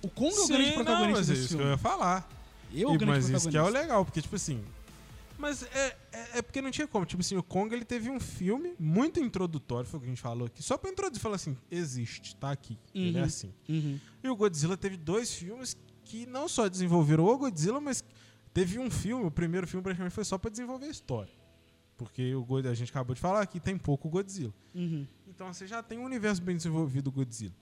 [0.00, 1.72] O Kong é o grande protagonista não, mas é desse isso que eu filme.
[1.72, 2.28] ia falar.
[2.72, 3.80] Eu o E- grande mas isso que é o protagonista.
[3.80, 4.64] legal, porque, tipo assim.
[5.38, 7.04] Mas é, é, é porque não tinha como.
[7.04, 10.20] Tipo assim, o Kong ele teve um filme muito introdutório, foi o que a gente
[10.22, 10.62] falou aqui.
[10.62, 12.78] Só pra introduzir, falar assim: existe, tá aqui.
[12.94, 13.26] Ele é Uhum.
[13.26, 13.52] assim.
[13.68, 13.98] Uhum.
[14.22, 18.04] E o Godzilla teve dois filmes que não só desenvolveram o Godzilla, mas
[18.54, 21.32] teve um filme, o primeiro filme praticamente foi só pra desenvolver a história.
[21.98, 24.52] Porque o God- a gente acabou de falar que tem pouco Godzilla.
[24.74, 25.06] Uhum.
[25.34, 27.54] Então você já tem um universo bem desenvolvido do Godzilla.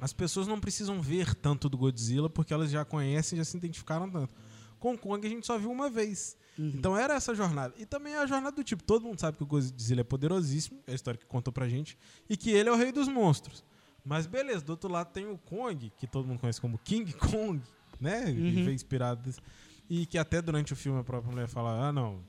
[0.00, 4.10] As pessoas não precisam ver tanto do Godzilla porque elas já conhecem, já se identificaram
[4.10, 4.34] tanto.
[4.78, 6.36] Com o Kong a gente só viu uma vez.
[6.58, 6.72] Uhum.
[6.74, 7.74] Então era essa jornada.
[7.78, 10.80] E também é a jornada do tipo, todo mundo sabe que o Godzilla é poderosíssimo,
[10.86, 13.64] é a história que contou pra gente, e que ele é o rei dos monstros.
[14.04, 17.60] Mas beleza, do outro lado tem o Kong, que todo mundo conhece como King Kong,
[18.00, 18.28] né?
[18.30, 18.64] Ele Uhum.
[18.64, 19.40] veio inspirado desse-
[19.88, 22.20] E que até durante o filme a própria mulher fala: ah, não,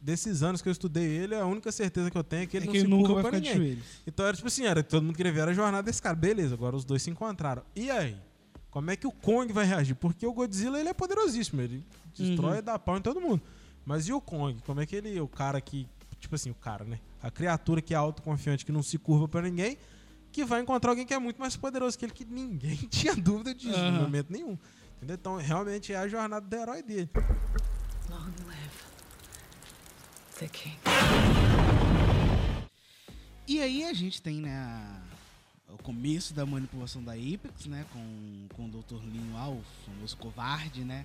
[0.00, 2.64] desses anos que eu estudei ele, a única certeza que eu tenho é que ele
[2.64, 3.56] é não que se ele nunca curva vai pra ninguém.
[3.56, 3.84] joelhos.
[4.06, 6.14] Então era tipo assim, era todo mundo queria ver a jornada desse cara.
[6.16, 7.62] Beleza, agora os dois se encontraram.
[7.76, 8.16] E aí?
[8.70, 9.94] Como é que o Kong vai reagir?
[9.94, 11.84] Porque o Godzilla ele é poderosíssimo, ele
[12.16, 12.58] destrói Uhum.
[12.58, 13.42] e dá pau em todo mundo.
[13.84, 14.60] Mas e o Kong?
[14.64, 15.86] Como é que ele, o cara que,
[16.18, 16.98] tipo assim, o cara, né?
[17.22, 19.76] A criatura que é autoconfiante, que não se curva pra ninguém,
[20.30, 23.54] que vai encontrar alguém que é muito mais poderoso que ele, que ninguém tinha dúvida
[23.54, 23.90] disso Aham.
[23.90, 24.56] no momento nenhum.
[24.96, 25.16] Entendeu?
[25.20, 27.10] Então realmente é a jornada do herói dele.
[28.08, 28.70] Long live
[30.48, 30.76] king.
[33.46, 35.02] E aí a gente tem, né,
[35.68, 39.02] o começo da manipulação da Apex, né, com, com o Dr.
[39.04, 41.04] Lin lá, o famoso covarde, né,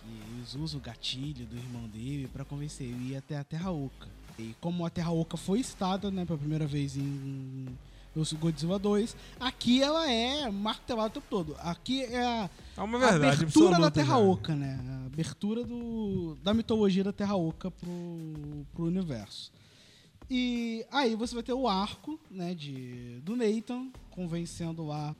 [0.00, 3.44] que eles usam o gatilho do irmão dele pra convencer ele a ir até a
[3.44, 4.08] Terra Oca.
[4.38, 7.66] E como a Terra Oca foi citada, né, pela primeira vez em
[8.14, 11.56] no Godzilla 2, aqui ela é martelada o tempo todo.
[11.60, 14.18] Aqui é a É uma a verdade abertura da absoluta, Terra já.
[14.18, 14.80] Oca, né?
[14.88, 19.52] A abertura do, da mitologia da Terra Oca pro, pro universo.
[20.30, 25.14] E aí você vai ter o arco, né, de, do Nathan convencendo lá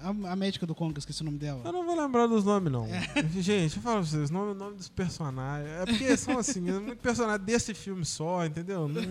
[0.00, 1.60] a, a médica do Kong, esqueci o nome dela.
[1.64, 2.86] Eu não vou lembrar dos nomes, não.
[2.86, 3.02] É.
[3.40, 5.68] Gente, eu falo pra vocês, nome, nome dos personagens.
[5.68, 8.88] É porque são assim, é muito personagem desse filme só, entendeu?
[8.88, 9.02] Não,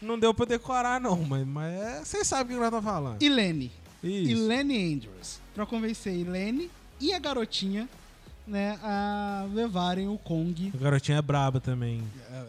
[0.00, 3.22] não deu pra decorar, não, mas, mas é- vocês sabem o que nós estamos falando.
[3.22, 3.70] Ilene.
[4.02, 4.30] Isso.
[4.30, 5.40] Ilene Andrews.
[5.54, 7.88] Pra convencer a Ilene e a garotinha,
[8.46, 10.70] né, a levarem o Kong.
[10.74, 12.02] A garotinha é braba também.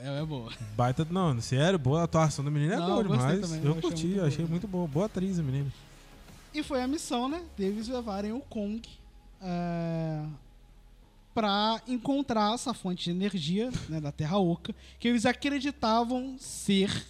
[0.04, 0.52] É, é boa.
[0.76, 1.08] Baita.
[1.10, 3.42] Não, sério, boa atuação da menina é Não, boa eu demais.
[3.42, 4.88] também, eu eu curti, eu achei muito boa.
[4.88, 5.72] Boa atriz a menina.
[6.54, 7.42] E foi a missão, né?
[7.58, 8.82] Deles levarem o Kong
[9.42, 10.22] é,
[11.34, 17.06] para encontrar essa fonte de energia né, da Terra Oca, que eles acreditavam ser.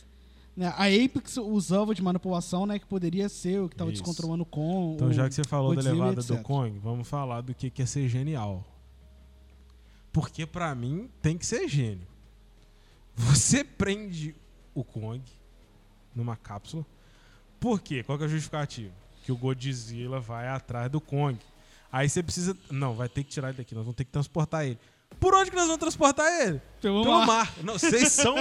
[0.57, 2.79] Né, a Apex usava de manipulação, né?
[2.79, 4.95] Que poderia ser o que estava descontrolando o Kong.
[4.95, 7.83] Então, o já que você falou da levada do Kong, vamos falar do que que
[7.83, 8.65] é ser genial.
[10.11, 12.07] Porque pra mim tem que ser gênio.
[13.15, 14.35] Você prende
[14.73, 15.21] o Kong
[16.15, 16.83] numa cápsula.
[17.59, 18.01] Por quê?
[18.01, 18.93] Qual que é a justificativa?
[19.23, 21.37] Que o Godzilla vai atrás do Kong.
[21.91, 22.57] Aí você precisa.
[22.71, 24.79] Não, vai ter que tirar ele daqui, nós vamos ter que transportar ele.
[25.19, 26.61] Por onde que nós vamos transportar ele?
[26.81, 27.25] Pelo Pelo mar.
[27.27, 27.53] mar.
[27.63, 28.35] Não, vocês são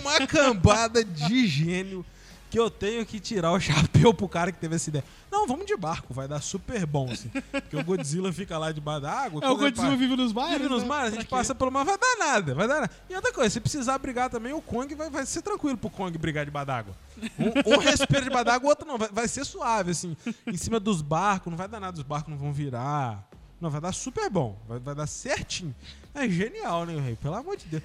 [0.00, 2.04] uma cambada de gênio
[2.50, 5.04] que eu tenho que tirar o chapéu pro cara que teve essa ideia.
[5.30, 7.28] Não, vamos de barco, vai dar super bom, assim.
[7.28, 9.40] Porque o Godzilla fica lá debaixo da água.
[9.44, 10.56] É, o Godzilla passa- vive nos mares.
[10.58, 10.88] Vive nos né?
[10.88, 11.34] mares, a Pra gente quê?
[11.36, 12.90] passa pelo mar, vai dar nada, vai dar nada.
[13.10, 16.16] E outra coisa, se precisar brigar também, o Kong vai, vai ser tranquilo pro Kong
[16.18, 16.94] brigar debaixo d'água.
[17.38, 20.80] Um, um respira debaixo d'água, o outro não, vai, vai ser suave, assim, em cima
[20.80, 23.28] dos barcos, não vai dar nada, os barcos não vão virar.
[23.60, 25.74] Não, vai dar super bom, vai, vai dar certinho.
[26.16, 27.16] É genial, né, rei?
[27.16, 27.82] Pelo amor de Deus.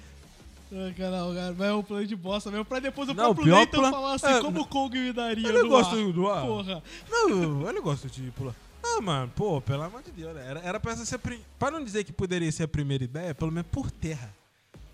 [0.72, 3.78] Ah, cara, cara, vai um plano de bosta mesmo, pra depois o Não, próprio Nathan
[3.78, 6.12] plano- falar assim, é, como o Kong me daria Eu não gosto ar.
[6.12, 6.46] do ar.
[6.46, 6.82] Porra.
[7.10, 8.54] Não, eu, eu não gosto de pular.
[8.82, 10.44] Ah, mano, pô, pelo amor de Deus, né?
[10.48, 11.16] era, era pra essa ser.
[11.16, 14.34] a pri- Pra não dizer que poderia ser a primeira ideia, pelo menos por terra.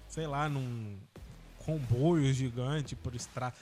[0.09, 0.97] Sei lá, num
[1.65, 3.55] comboio gigante por estrada.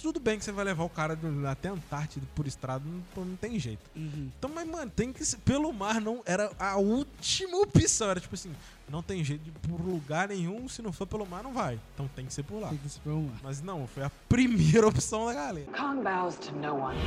[0.00, 1.18] Tudo bem que você vai levar o cara
[1.50, 2.84] até a Antártida por estrada,
[3.16, 3.80] não, não tem jeito.
[3.96, 4.30] Uhum.
[4.38, 5.38] Então, mas, mano, tem que ser.
[5.38, 6.22] Pelo mar não.
[6.24, 8.10] Era a última opção.
[8.10, 8.52] Era tipo assim:
[8.88, 10.68] não tem jeito de ir por lugar nenhum.
[10.68, 11.80] Se não for pelo mar, não vai.
[11.94, 12.68] Então tem que ser por lá.
[12.68, 13.40] Tem que se preocupar.
[13.42, 15.70] Mas não, foi a primeira opção da galera.
[15.72, 16.98] Kong bows to no one.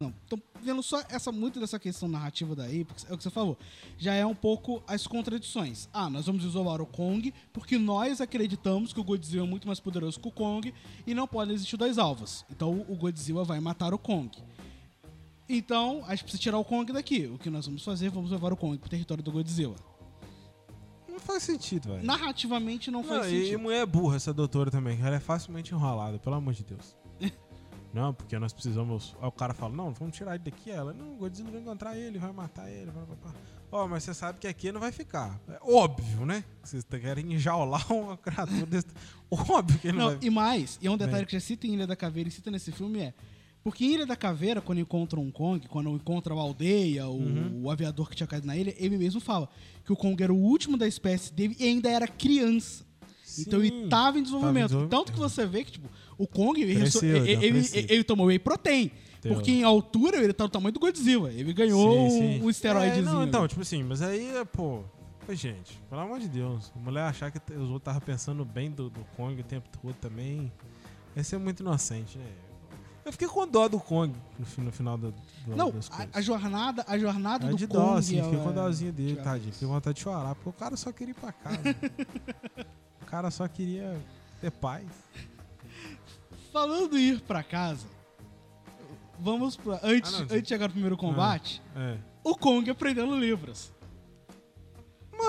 [0.00, 3.30] Não, tô vendo só essa muito dessa questão narrativa daí, porque é o que você
[3.30, 3.56] falou.
[3.96, 5.88] Já é um pouco as contradições.
[5.92, 9.80] Ah, nós vamos isolar o Kong porque nós acreditamos que o Godzilla é muito mais
[9.80, 10.74] poderoso que o Kong
[11.06, 12.44] e não podem existir dois alvos.
[12.50, 14.30] Então o Godzilla vai matar o Kong.
[15.48, 17.26] Então, a gente precisa tirar o Kong daqui.
[17.26, 18.08] O que nós vamos fazer?
[18.10, 19.76] Vamos levar o Kong pro território do Godzilla.
[21.08, 22.04] Não faz sentido, velho.
[22.04, 23.58] Narrativamente não, Não, faz e, e sentido.
[23.60, 24.98] mulher burra, essa doutora também.
[25.00, 26.96] Ela é facilmente enrolada, pelo amor de Deus.
[27.92, 29.14] não, porque nós precisamos.
[29.20, 30.70] Aí o cara fala: Não, vamos tirar ele daqui.
[30.70, 32.90] Ela: Não, o Godzilla vai encontrar ele, vai matar ele.
[33.70, 35.40] Ó, mas você sabe que aqui não vai ficar.
[35.48, 36.44] É óbvio, né?
[36.62, 38.86] Vocês querem enjaular uma criatura desse.
[39.30, 40.26] Óbvio que ele não, Não, vai.
[40.28, 41.26] e mais, e é um detalhe É.
[41.26, 43.14] que já cita em Ilha da Caveira e cita nesse filme é.
[43.64, 47.62] Porque em Ilha da Caveira, quando encontra um Kong, quando encontra a aldeia, o, Uhum.
[47.64, 49.48] o aviador que tinha caído na ilha, ele mesmo fala
[49.84, 52.84] que o Kong era o último da espécie dele e ainda era criança.
[53.38, 54.66] Então ele Sim, tava em desenvolvimento.
[54.68, 54.90] desenvolvimento.
[54.90, 58.90] Tanto que você vê que, tipo, o Kong, ele, ele, ele, ele tomou whey protein.
[59.22, 61.32] Porque em altura ele tá do tamanho do Godzilla.
[61.32, 62.42] Ele ganhou Sim, um, sim.
[62.42, 63.08] um esteroidezinho.
[63.08, 64.82] É, não, então, tipo assim, mas aí, pô.
[65.26, 66.70] Pô, gente, pelo amor de Deus.
[66.76, 69.94] A mulher achar que os outros estavam pensando bem do, do Kong o tempo todo
[69.94, 70.52] também.
[71.16, 72.26] Esse é muito inocente, né?
[73.04, 75.10] Eu fiquei com dó do Kong no, fi- no final do,
[75.46, 77.78] do, Não, a, a jornada, a jornada É do de Kong.
[77.78, 79.52] dó, assim, fiquei ela- com dózinha dele, tadinho.
[79.52, 81.58] Fiquei com vontade de chorar, porque o cara só queria ir pra casa.
[83.02, 84.00] o cara só queria
[84.40, 84.86] ter paz.
[86.52, 87.86] Falando em ir pra casa,
[89.18, 89.80] vamos pra.
[89.82, 91.98] Antes, Ah, não, antes de chegar no primeiro combate, É.
[92.22, 93.72] o Kong aprendendo Libras.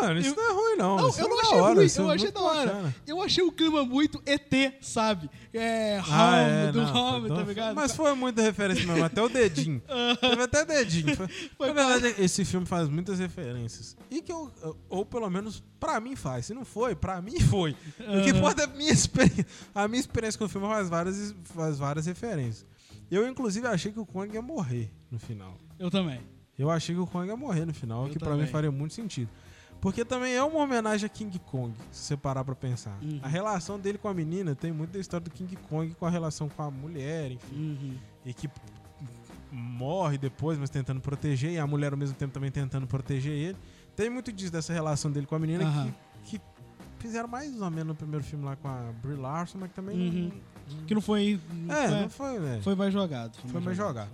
[0.01, 0.97] Mano, isso Eu- não é ruim, não.
[0.97, 2.65] Não, Isso eu é não achei hora, ruim, é eu achei da hora.
[2.71, 2.95] bacana.
[3.08, 5.29] Eu achei o clima muito ET, sabe?
[5.53, 7.75] É, home, Ah, é, do não, home, tá ligado?
[7.75, 9.81] Mas foi muita referência mesmo, até o dedinho.
[10.21, 11.15] Teve até dedinho.
[11.15, 11.27] Foi,
[11.58, 13.95] Foi na verdade, esse filme faz muitas referências.
[14.12, 14.51] E que eu,
[14.89, 16.45] ou pelo menos pra mim faz.
[16.47, 17.75] Se não foi, pra mim foi.
[17.97, 18.41] Porque Aham.
[18.41, 19.45] pode a minha experiência.
[19.73, 22.65] A minha experiência com o filme faz várias, faz várias referências.
[23.10, 25.55] Eu, inclusive, achei que o Kong ia morrer no final.
[25.79, 26.19] Eu também.
[26.58, 28.45] Eu achei que o Kong ia morrer no final, Eu que pra também.
[28.45, 29.29] mim faria muito sentido.
[29.85, 32.97] Porque também é uma homenagem a King Kong, se você parar pra pensar.
[33.03, 33.19] Uhum.
[33.21, 36.09] A relação dele com a menina tem muito da história do King Kong com a
[36.09, 37.55] relação com a mulher, enfim.
[37.55, 37.97] Uhum.
[38.25, 38.49] E que
[39.51, 43.57] morre depois, mas tentando proteger, e a mulher ao mesmo tempo também tentando proteger ele.
[43.95, 45.93] Tem muito disso, dessa relação dele com a menina, Aham.
[46.23, 46.45] que, que
[46.97, 49.95] fizeram mais ou menos no primeiro filme lá com a Brie Larson, mas que também
[49.97, 50.31] Uhum.
[50.79, 51.39] não, Que não foi.
[51.53, 52.59] não É, foi, não foi, né?
[52.63, 53.37] foi mais jogado.
[53.49, 54.09] Foi mais jogado.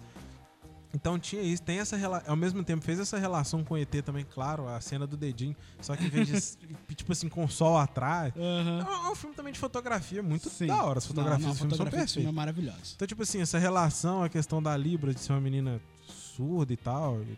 [0.94, 2.30] Então tinha isso, tem essa relação.
[2.32, 5.56] Ao mesmo tempo fez essa relação com o ET também, claro, a cena do dedinho.
[5.82, 8.34] Só que em vez de, tipo assim, com o sol atrás.
[8.36, 8.78] É Aham.
[8.88, 10.68] um- é um filme também de fotografia muito Sim.
[10.68, 10.98] da hora.
[10.98, 12.36] As Não, fotografias não, a do filme são fotografia desse filme é perfeitas.
[12.66, 12.94] maravilhosa.
[12.96, 16.78] Então, tipo assim, essa relação, a questão da Libra, de ser uma menina surda e
[16.78, 17.22] tal.
[17.22, 17.38] E,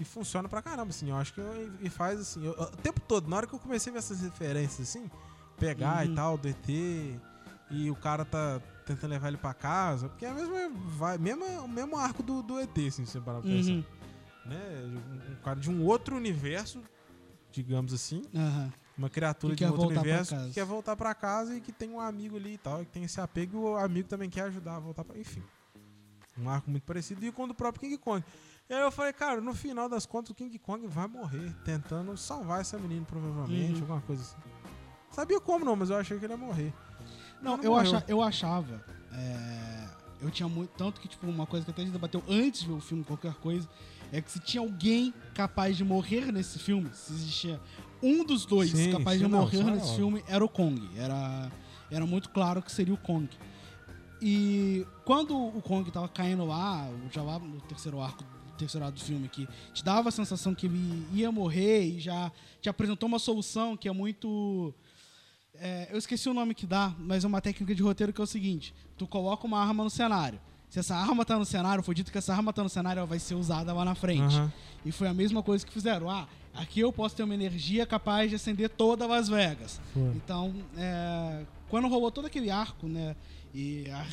[0.00, 1.10] e funciona pra caramba, assim.
[1.10, 2.44] Eu acho que eu- e faz assim.
[2.44, 5.08] eu- o tempo todo, na hora que eu comecei a ver essas referências, assim,
[5.58, 6.12] pegar Uhum.
[6.12, 6.68] e tal, do ET,
[7.70, 8.60] e o cara tá
[8.94, 12.42] tentando levar ele pra casa, porque é a mesma vai, mesmo, o mesmo arco do,
[12.42, 13.72] do ET, assim, se você parar pra pensar.
[13.72, 13.84] Uhum.
[14.46, 14.58] Né?
[14.84, 16.82] Um, um cara de um outro universo,
[17.52, 18.72] digamos assim, Aham.
[18.98, 21.88] uma criatura Que de um outro universo que quer voltar pra casa e que tem
[21.90, 24.76] um amigo ali e tal, que tem esse apego e o amigo também quer ajudar
[24.76, 25.16] a voltar pra.
[25.18, 25.42] Enfim.
[26.38, 28.24] Um arco muito parecido e com o do próprio King Kong.
[28.68, 32.16] E aí eu falei, cara, no final das contas o King Kong vai morrer tentando
[32.16, 33.80] salvar essa menina, provavelmente, Uhum.
[33.82, 34.36] alguma coisa assim.
[35.10, 36.72] Sabia como não, mas eu achei que ele ia morrer.
[37.42, 38.84] Não, Mas eu, acha, eu achava.
[39.12, 39.88] é,
[40.22, 40.70] eu tinha muito.
[40.76, 43.04] Tanto que, tipo, uma coisa que até a gente debateu antes de ver o filme,
[43.04, 43.68] qualquer coisa,
[44.12, 47.60] é que se tinha alguém capaz de morrer nesse filme, se existia
[48.02, 50.88] um dos dois Sim, capaz sim, de não, morrer nesse filme, era o Kong.
[50.96, 51.50] Era,
[51.90, 53.28] era muito claro que seria o Kong.
[54.22, 58.22] E quando o Kong tava caindo lá, já lá no terceiro arco,
[58.58, 62.30] terceiro ato do filme, que te dava a sensação que ele ia morrer e já
[62.60, 64.74] te apresentou uma solução que é muito.
[65.60, 68.24] É, eu esqueci o nome que dá, mas é uma técnica de roteiro que é
[68.24, 70.40] o seguinte: tu coloca uma arma no cenário.
[70.70, 73.06] Se essa arma tá no cenário, foi dito que essa arma tá no cenário, ela
[73.06, 74.36] vai ser usada lá na frente.
[74.36, 74.52] Aham.
[74.84, 76.08] E foi a mesma coisa que fizeram.
[76.08, 79.80] Ah, aqui eu posso ter uma energia capaz de acender toda Las Vegas.
[79.92, 80.12] Foi.
[80.14, 83.16] Então, é, quando rolou todo aquele arco, né?
[83.52, 84.06] E a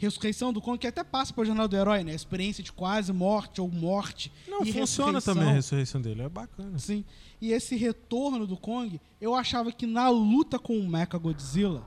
[0.00, 2.12] ressurreição do Kong, que até passa pela jornada do herói, né?
[2.12, 4.32] A experiência de quase morte ou morte.
[4.48, 5.34] Não, funciona ressurreição.
[5.34, 6.78] também a ressurreição dele, é bacana.
[6.78, 7.04] Sim.
[7.40, 11.86] E esse retorno do Kong, eu achava que na luta com o Mecha Godzilla,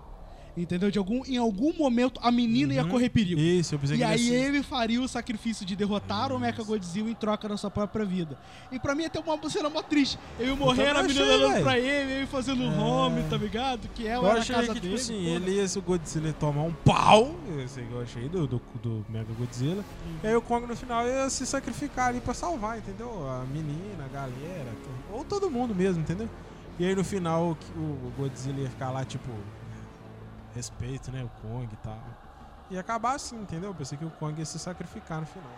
[0.55, 0.91] entendeu?
[0.91, 2.89] De algum, em algum momento a menina ia Uhum.
[2.89, 3.39] correr perigo.
[3.39, 6.31] Isso, eu pensei E que aí ele ia ser- ele faria o sacrifício de derrotar
[6.31, 8.37] o Mecha Godzilla em troca da sua própria vida.
[8.71, 10.17] E pra mim até uma cena mó triste.
[10.39, 13.87] Eu morrer, também a menina olhando pra ele, ele fazendo home, tá ligado?
[13.95, 14.97] Que ela Eu era a achei casa que, dele.
[14.97, 18.29] tipo assim, ele ia se o Godzilla ia tomar um pau, esse que eu achei
[18.29, 19.83] do, do, do Mega Godzilla,
[20.23, 23.09] e aí o Kong no final ia se sacrificar ali pra salvar, entendeu?
[23.29, 24.71] A menina, a galera,
[25.11, 26.29] ou todo mundo mesmo, entendeu?
[26.79, 29.29] E aí no final o, o Godzilla ia ficar lá, tipo,
[30.55, 31.99] respeito, né, o Kong e tal.
[32.71, 33.69] Ia acabar assim, entendeu?
[33.69, 35.51] Eu pensei que o Kong ia se sacrificar no final.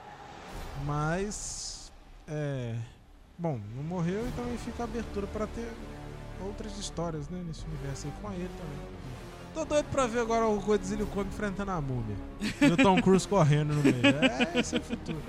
[0.86, 1.92] Mas,
[2.28, 2.76] é...
[3.38, 5.70] Bom, não morreu, então fica a abertura pra ter
[6.42, 8.96] outras histórias, né, nesse universo aí com ele também.
[9.54, 12.16] Tô doido pra ver agora o Godzilla e o Kong enfrentando a múmia.
[12.62, 14.06] E o Tom Cruise correndo no meio.
[14.06, 15.22] É, esse é o futuro.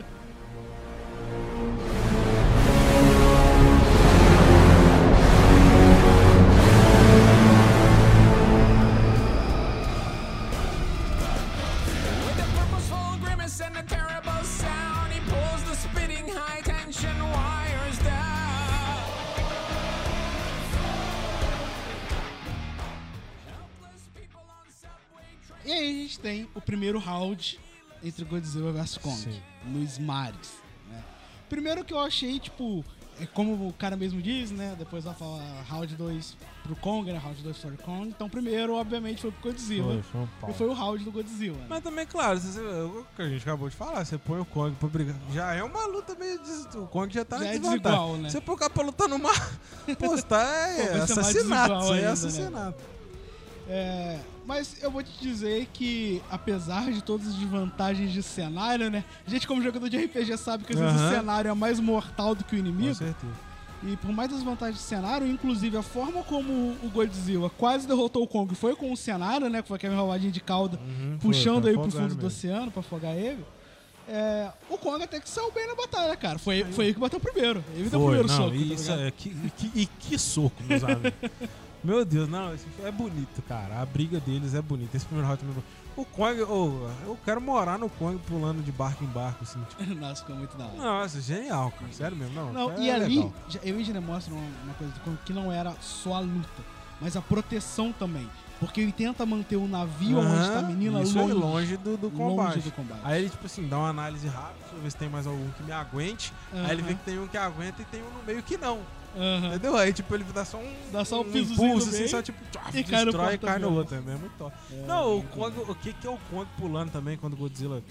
[26.77, 27.59] Primeiro round
[28.05, 29.41] entre Godzilla vs Kong, Sim.
[29.65, 30.53] nos mares.
[30.91, 31.03] Né?
[31.49, 32.85] Primeiro que eu achei, tipo,
[33.19, 34.75] é como o cara mesmo diz, né?
[34.79, 37.17] Depois vai falar round 2 pro Kong, né?
[37.19, 38.09] Round 2 pro Kong.
[38.09, 39.95] Então primeiro, obviamente, foi pro Godzilla.
[39.95, 40.51] Foi, foi um pau.
[40.51, 41.57] E foi o round do Godzilla.
[41.57, 41.67] né?
[41.67, 44.77] Mas também, claro, você- o que a gente acabou de falar, você põe o Kong
[44.77, 45.17] pra brigar.
[45.33, 46.39] Já é uma luta meio.
[46.41, 46.67] Des...
[46.75, 48.29] O Kong já tá Já na é desigual, né?
[48.29, 49.59] Você põe o cara pra lutar no mar.
[49.99, 50.43] Pô, você tá
[50.77, 51.33] é, assassinato.
[51.33, 52.13] desigual Isso aí é ainda, né?
[52.13, 52.85] assassinato.
[53.69, 59.05] É, mas eu vou te dizer que, apesar de todas as desvantagens de cenário, né?
[59.27, 62.35] A gente, como jogador de RPG, sabe que às vezes o cenário é mais mortal
[62.35, 62.95] do que o Com inimigo.
[62.95, 63.47] certeza.
[63.83, 66.51] E por mais das vantagens de cenário, inclusive a forma como
[66.83, 69.63] o Godzilla quase derrotou o Kong foi com o cenário, né?
[69.63, 72.27] Foi aquela enroladinha de cauda Uhum, foi, puxando foi ele pro fundo do mesmo.
[72.27, 73.45] oceano pra afogar ele.
[74.09, 76.39] É, o Kong até que saiu bem na batalha, cara.
[76.39, 77.63] Foi, foi ele que bateu primeiro.
[77.75, 78.51] Ele deu o Foi, primeiro não, soco.
[78.51, 79.01] tá e isso ligado?
[79.03, 81.13] é, que, e que, e que soco, meus amigos.
[81.87, 83.81] Meu Deus, não, esse é bonito, cara.
[83.81, 84.97] A briga deles é bonita.
[84.97, 85.65] Esse primeiro round é bonito.
[85.97, 89.61] O Kong, ô, eu quero morar no Kong pulando de barco em barco, assim.
[89.71, 90.77] Tipo, Nossa, ficou muito da hora.
[90.77, 91.93] nossa, genial, cara.
[91.93, 92.53] Sério mesmo, não.
[92.53, 93.33] Não, é e ali, legal.
[93.49, 96.63] já- eu e já mostra uma, coisa do Kong que não era só a luta,
[97.01, 98.29] mas a proteção também.
[98.59, 101.77] Porque ele tenta manter o navio onde Aham, está a menina isso longe, aí, longe
[101.77, 102.61] do, do longe combate.
[102.61, 103.01] do combate.
[103.05, 105.63] Aí ele, tipo assim, dá uma análise rápida pra ver se tem mais algum que
[105.63, 106.33] me aguente.
[106.53, 108.81] Aí ele vê que tem um que aguenta e tem um no meio que não.
[109.17, 109.47] Aham.
[109.49, 109.77] Entendeu?
[109.77, 112.39] Aí, tipo, ele dá só um, Dá só um um impulso, assim, meio só tipo,
[112.51, 113.95] tchau, e cai destrói e cai no outro.
[113.97, 114.55] É mesmo muito top.
[114.73, 117.37] É, não, o muito Kong, o que, que é o Kong pulando também quando o
[117.37, 117.83] Godzilla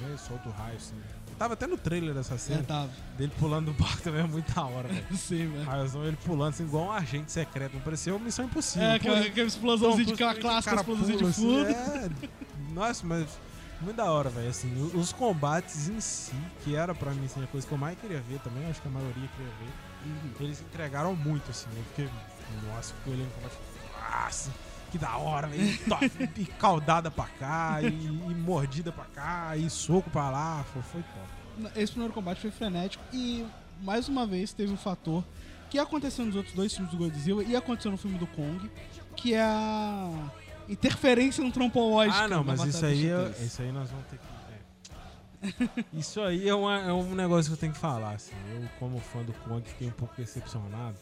[0.00, 0.94] né, solta o raio, assim.
[1.38, 2.62] Tava até no trailer dessa É, cena.
[2.62, 2.90] tava.
[3.18, 5.06] Dele pulando do barco também é muito da hora, velho.
[5.16, 5.64] Sim, velho.
[5.64, 7.74] Raiozão, ele pulando assim, igual um agente secreto.
[7.74, 8.88] Não parecia uma missão impossível.
[8.88, 11.66] É, aquela, aquela explosãozinha de aquela clássica explosãozinha de pula, fundo.
[11.70, 11.74] assim,
[12.22, 12.72] é.
[12.72, 13.26] Nossa, mas
[13.80, 14.48] muito da hora, velho.
[14.50, 17.78] Assim, o- os combates em si, que era pra mim assim, a coisa que eu
[17.78, 19.91] mais queria ver também, acho que a maioria queria ver.
[20.04, 20.30] Uhum.
[20.40, 21.68] Eles entregaram muito, assim.
[21.76, 22.08] Eu fiquei,
[22.68, 23.30] nossa, fiquei olhando.
[24.22, 24.50] Nossa,
[24.90, 25.62] que da hora, velho.
[25.64, 30.64] E top, E caudada pra cá, e, e mordida pra cá, e soco pra lá.
[30.72, 31.72] Foi, foi top.
[31.78, 33.46] Esse primeiro combate foi frenético e,
[33.82, 35.22] mais uma vez, teve um fator
[35.70, 38.70] que aconteceu nos outros dois filmes do Godzilla e aconteceu no filme do Kong,
[39.16, 40.10] que é a
[40.68, 42.16] interferência no trompológico.
[42.18, 44.31] Ah, não, mas isso aí, é- isso aí nós vamos ter que.
[45.92, 48.12] Isso aí é, uma- é um negócio que eu tenho que falar.
[48.12, 48.32] Assim.
[48.52, 50.96] Eu, como fã do Kong, fiquei um pouco decepcionado.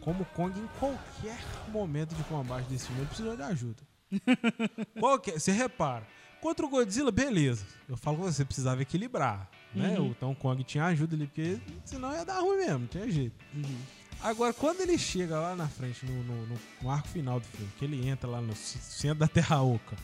[0.00, 1.38] Como o Kong, em qualquer
[1.68, 3.82] momento de combate desse filme, ele precisou de ajuda.
[4.98, 6.06] Qualquer, você repara.
[6.40, 7.64] Contra o Godzilla, beleza.
[7.88, 9.50] Eu falo que você precisava equilibrar.
[9.74, 9.98] Né?
[9.98, 10.06] Uhum.
[10.06, 13.34] Então o Kong tinha ajuda ali, porque senão ia dar ruim mesmo, não tinha jeito.
[13.54, 13.78] Uhum.
[14.22, 16.46] Agora, quando ele chega lá na frente, no, no-
[16.82, 19.96] no- arco final do filme, que ele entra lá no centro da Terra Oca,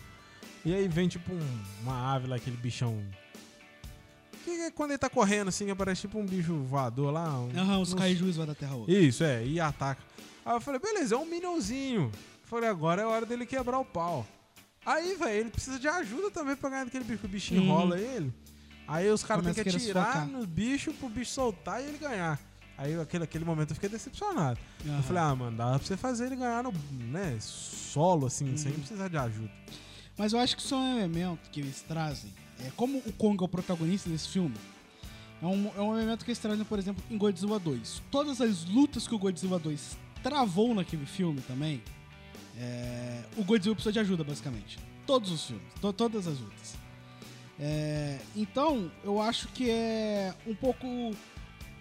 [0.65, 3.03] e aí vem tipo um- uma ave lá, aquele bichão.
[4.45, 7.39] Que é quando ele tá correndo assim, aparece tipo um bicho voador lá.
[7.41, 8.93] Um, Aham, os uns- kaijus da Terra Oca.
[8.93, 10.03] Isso, é, e ataca.
[10.45, 12.13] Aí eu falei, beleza, é um minionzinho.
[12.45, 14.27] Falei, agora é hora dele quebrar o pau.
[14.85, 17.25] Aí, velho, ele precisa de ajuda também pra ganhar daquele bicho.
[17.25, 17.67] O bichinho Uhum.
[17.69, 18.33] enrola ele.
[18.87, 22.39] Aí os caras têm que atirar no bicho pro bicho soltar e ele ganhar.
[22.77, 24.59] Aí aquele, aquele momento eu fiquei decepcionado.
[24.87, 24.97] Aham.
[24.99, 26.71] Eu falei, ah, mano, dá pra você fazer ele ganhar no,
[27.11, 28.57] né, solo, assim, Uhum.
[28.59, 29.51] sem precisar de ajuda.
[30.19, 32.31] Mas eu acho que isso é um elemento que eles trazem.
[32.61, 34.55] É, como o Kong é o protagonista desse filme,
[35.43, 38.03] é um, é um elemento que eles trazem, por exemplo, em Godzilla 2.
[38.11, 41.83] Todas as lutas que o Godzilla 2 travou naquele filme também,
[42.57, 44.79] é, o Godzilla precisa de ajuda, basicamente.
[45.07, 46.75] Todos os filmes, to- todas as lutas.
[47.59, 50.87] É, então, eu acho que é um pouco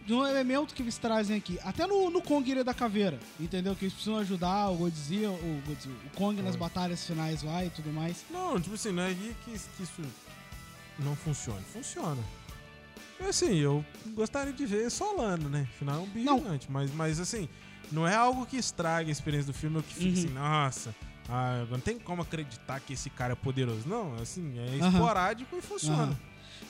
[0.05, 1.57] de um elemento que eles trazem aqui.
[1.63, 3.73] Até no, no Kong Ilha da Caveira, entendeu?
[3.75, 6.59] Que eles precisam ajudar o Godzilla, o, Godzilla, o Kong nas Kong.
[6.59, 8.25] batalhas finais lá e tudo mais.
[8.29, 9.51] Não, tipo assim, não é que, que
[9.83, 10.01] isso
[10.99, 11.61] não funcione.
[11.71, 12.21] Funciona.
[13.19, 13.83] E, assim, eu
[14.15, 15.67] gostaria de ver solando, né?
[15.75, 16.71] Afinal, é um bicho gigante.
[16.71, 17.47] Mas, mas, assim,
[17.91, 20.13] não é algo que estrague a experiência do filme ou que fique Uhum.
[20.13, 20.95] assim, nossa,
[21.29, 23.87] ah, não tem como acreditar que esse cara é poderoso.
[23.87, 24.89] Não, assim, é Aham.
[24.89, 26.03] esporádico e funciona.
[26.03, 26.17] Aham.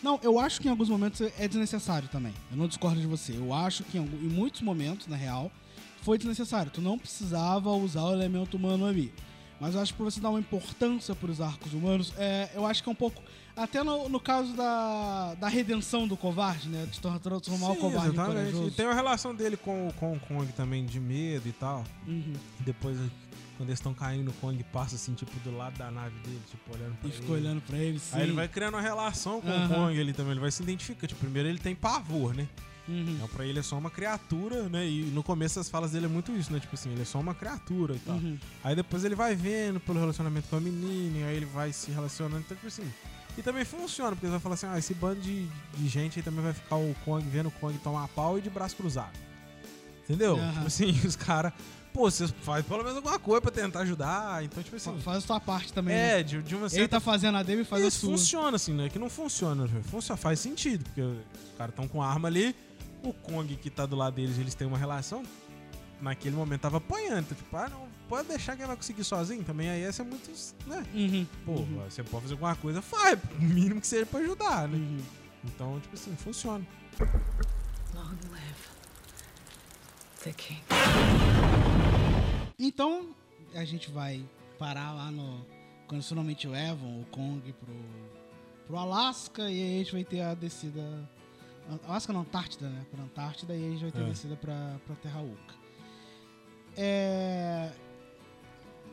[0.01, 2.33] Não, eu acho que em alguns momentos é desnecessário também.
[2.51, 3.31] Eu não discordo de você.
[3.37, 5.49] Eu acho que em, em muitos momentos, na real,
[6.01, 6.69] foi desnecessário.
[6.71, 9.13] Tu não precisava usar o elemento humano ali.
[9.61, 12.83] Mas eu acho que pra você dar uma importância pros arcos humanos, é, eu acho
[12.83, 13.23] que é um pouco.
[13.55, 16.87] Até no, no caso da, da redenção do covarde, né?
[16.91, 18.45] De transformar o Sim, covarde em exatamente.
[18.51, 18.67] corajoso.
[18.67, 21.83] E tem uma relação dele com, o- com o Kong também, de medo e tal.
[22.07, 22.33] Uhum.
[22.61, 22.97] Depois,
[23.55, 26.73] quando eles estão caindo, o Kong passa assim, tipo, do lado da nave dele, tipo,
[26.75, 27.21] olhando pra E ele.
[27.21, 27.99] ficou olhando pra ele.
[27.99, 28.15] Sim.
[28.17, 29.65] Aí ele vai criando uma relação com Aham.
[29.65, 30.31] o Kong ali também.
[30.31, 31.07] Ele vai se identificando.
[31.09, 32.47] Tipo, primeiro ele tem pavor, né?
[32.87, 33.05] Uhum.
[33.15, 34.85] Então pra ele é só uma criatura, né?
[34.85, 36.59] E no começo as falas dele é muito isso, né?
[36.59, 38.15] Tipo assim, ele é só uma criatura e tal.
[38.15, 38.37] Uhum.
[38.63, 41.91] Aí depois ele vai vendo pelo relacionamento com a menina, e aí ele vai se
[41.91, 42.39] relacionando.
[42.41, 42.91] Então, tipo assim.
[43.37, 46.23] E também funciona, porque ele vai falar assim: ah, esse bando de, de gente aí
[46.23, 49.11] também vai ficar o Kong vendo o Kong tomar pau e de braço cruzado.
[50.03, 50.35] Entendeu?
[50.37, 50.51] Aham.
[50.53, 51.53] Tipo assim, os caras.
[51.93, 54.43] Pô, você faz pelo menos alguma coisa pra tentar ajudar.
[54.43, 54.91] Então, tipo assim.
[54.95, 55.95] Fa- Faz a sua parte também.
[55.95, 56.19] né?
[56.19, 58.09] É, de, de uma Ele certa tá fazendo a dele e faz a isso sua.
[58.11, 59.67] funciona, assim, não é que não funciona.
[59.83, 61.17] Funciona, faz sentido, porque os
[61.57, 62.55] caras estão com arma ali,
[63.03, 65.23] o Kong que tá do lado deles, eles têm uma relação.
[66.01, 69.43] Naquele momento tava apanhando, então, tipo, ah, não, pode deixar que ele vai conseguir sozinho
[69.43, 69.69] também.
[69.69, 70.29] Aí essa é muito,
[70.67, 70.85] né?
[70.93, 71.27] Uhum.
[71.45, 71.83] Pô, Uhum.
[71.89, 74.77] você pode fazer alguma coisa, faz, o mínimo que seja pra ajudar, né?
[74.77, 75.01] Uhum.
[75.45, 76.65] Então, tipo assim, funciona.
[77.93, 78.63] Long live
[80.23, 80.61] the king.
[82.57, 83.13] Então,
[83.53, 84.23] a gente vai
[84.57, 85.45] parar lá no.
[85.87, 87.75] Quando finalmente levam o Kong pro,
[88.65, 90.81] pro Alasca e aí a gente vai ter a descida.
[91.87, 92.85] Alasca não, Antártida, né?
[92.89, 94.09] Pra Antártida e aí a gente vai ter a É.
[94.09, 95.53] descida pra, pra Terra Oca.
[96.77, 97.71] É.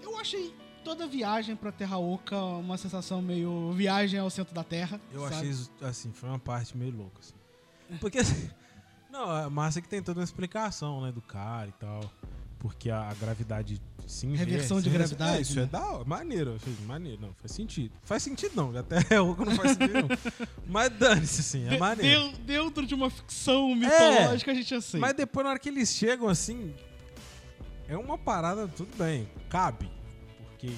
[0.03, 4.65] Eu achei toda a viagem pra Terra Oca uma sensação meio viagem ao centro da
[4.65, 5.01] Terra.
[5.13, 5.35] Eu sabe?
[5.35, 7.35] achei isso, assim, foi uma parte meio louca, assim.
[8.01, 8.49] Porque, assim,
[9.11, 12.01] não, a massa é que tem toda uma explicação, né, do cara e tal.
[12.59, 14.51] Porque a, a gravidade se inverte.
[14.51, 14.99] Reversão de né?
[14.99, 15.63] gravidade, É, isso né?
[15.63, 17.93] é da hora, maneiro, eu achei maneiro, não, faz sentido.
[18.03, 20.09] Faz sentido não, até o não faz sentido não.
[20.67, 22.33] Mas dane-se, assim, é maneiro.
[22.33, 24.99] de- Dentro de uma ficção mitológica, a gente aceita.
[25.07, 26.75] Mas depois, na hora que eles chegam, assim,
[27.93, 29.91] é uma parada, tudo bem, cabe.
[30.39, 30.73] Porque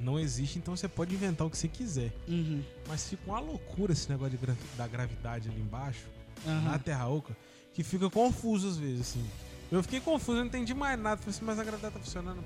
[0.00, 2.12] não existe, então você pode inventar o que você quiser.
[2.28, 2.62] Uhum.
[2.88, 6.04] Mas fica uma loucura esse negócio gra- da gravidade ali embaixo,
[6.46, 6.60] Aham.
[6.62, 7.36] na Terra Oca,
[7.72, 9.24] que fica confuso às vezes, assim.
[9.70, 11.16] Eu fiquei confuso, eu não entendi mais nada.
[11.16, 12.42] Falei assim, mas a gravidade tá funcionando.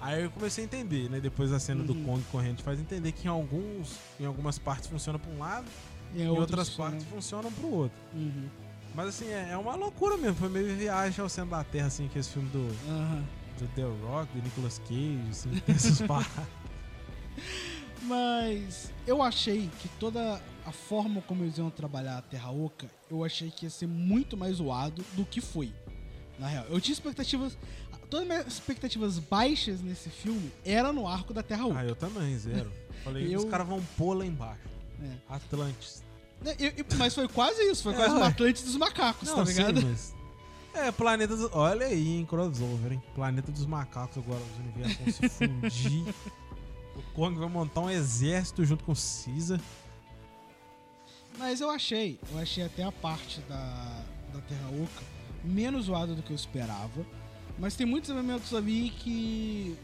[0.00, 1.20] Aí eu comecei a entender, né?
[1.20, 2.04] Depois da cena do Uhum.
[2.04, 5.66] Kong correndo, faz entender que em alguns, em algumas partes funciona pra um lado,
[6.14, 7.96] E em outras partes funcionam pro outro.
[8.14, 8.48] Uhum.
[8.94, 10.36] Mas assim, é, é uma loucura mesmo.
[10.36, 13.24] Foi meio viagem ao centro da Terra, assim, que esse filme do, Aham.
[13.58, 15.20] Do The Rock, do Nicolas Cage,
[15.68, 16.46] assim, paradas.
[18.02, 23.24] Mas eu achei que toda a forma como eles iam trabalhar a Terra Oca, eu
[23.24, 25.72] achei que ia ser muito mais zoado do que foi.
[26.38, 27.56] Na real, eu tinha expectativas.
[28.10, 31.78] Todas as minhas expectativas baixas nesse filme era no arco da Terra Oca.
[31.80, 32.70] ah, eu também, zero.
[33.02, 34.60] Falei, Eu- os caras vão pôr lá embaixo.
[35.02, 35.34] É.
[35.34, 36.04] Atlantis.
[36.42, 38.26] Né, eu- eu- mas foi quase isso, foi É, quase o ué.
[38.26, 39.82] Atlante dos macacos, tá sim, ligado?
[39.82, 40.14] mas-
[40.76, 41.50] É, planeta dos...
[41.52, 43.02] Olha aí, hein, crossover, hein?
[43.14, 45.28] Planeta dos macacos agora, os universos vão se
[45.70, 46.14] fundir.
[46.94, 49.60] o Kong vai montar um exército junto com o Caesar.
[51.38, 55.16] Mas eu achei, eu achei até a parte da, da Terra Oca
[55.46, 57.06] menos zoada do que eu esperava.
[57.58, 59.76] Mas tem muitos elementos ali que.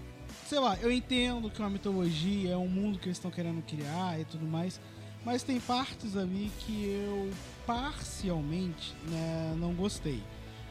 [0.47, 3.63] Sei lá, eu entendo que é uma mitologia, é um mundo que eles estão querendo
[3.63, 4.81] criar e tudo mais.
[5.25, 7.31] Mas tem partes ali que eu
[7.67, 10.23] parcialmente né, não gostei.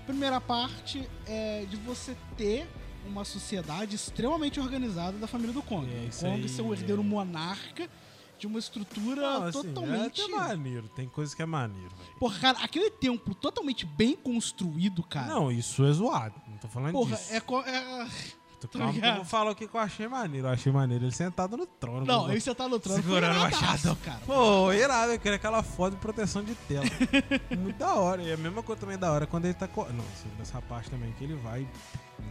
[0.05, 2.67] Primeira parte é de você ter
[3.07, 5.87] uma sociedade extremamente organizada da família do Kong.
[5.91, 7.87] É, o Kong aí ser o é- herdeiro monarca
[8.37, 10.21] de uma estrutura Não, assim, totalmente.
[10.21, 12.17] É até maneiro, tem coisa que é maneiro, velho.
[12.19, 15.27] Porra, cara, aquele templo totalmente bem construído, cara.
[15.27, 17.33] Não, isso é zoado, não tô falando Porra, disso.
[17.33, 17.63] é, co-
[18.67, 20.47] é- Calma, que eu vou falar o que eu achei maneiro.
[20.47, 22.05] Eu achei maneiro ele sentado no trono.
[22.05, 23.01] Não, aí você tá no trono.
[23.01, 23.95] Segurando o machadão.
[24.03, 24.19] cara.
[24.25, 26.85] Pô, irado, eu queria aquela foto de proteção de tela.
[27.57, 28.21] Muito da hora.
[28.21, 29.67] E a mesma coisa também da hora quando ele tá.
[29.67, 31.67] co- Não, assim, nessa parte também, que ele vai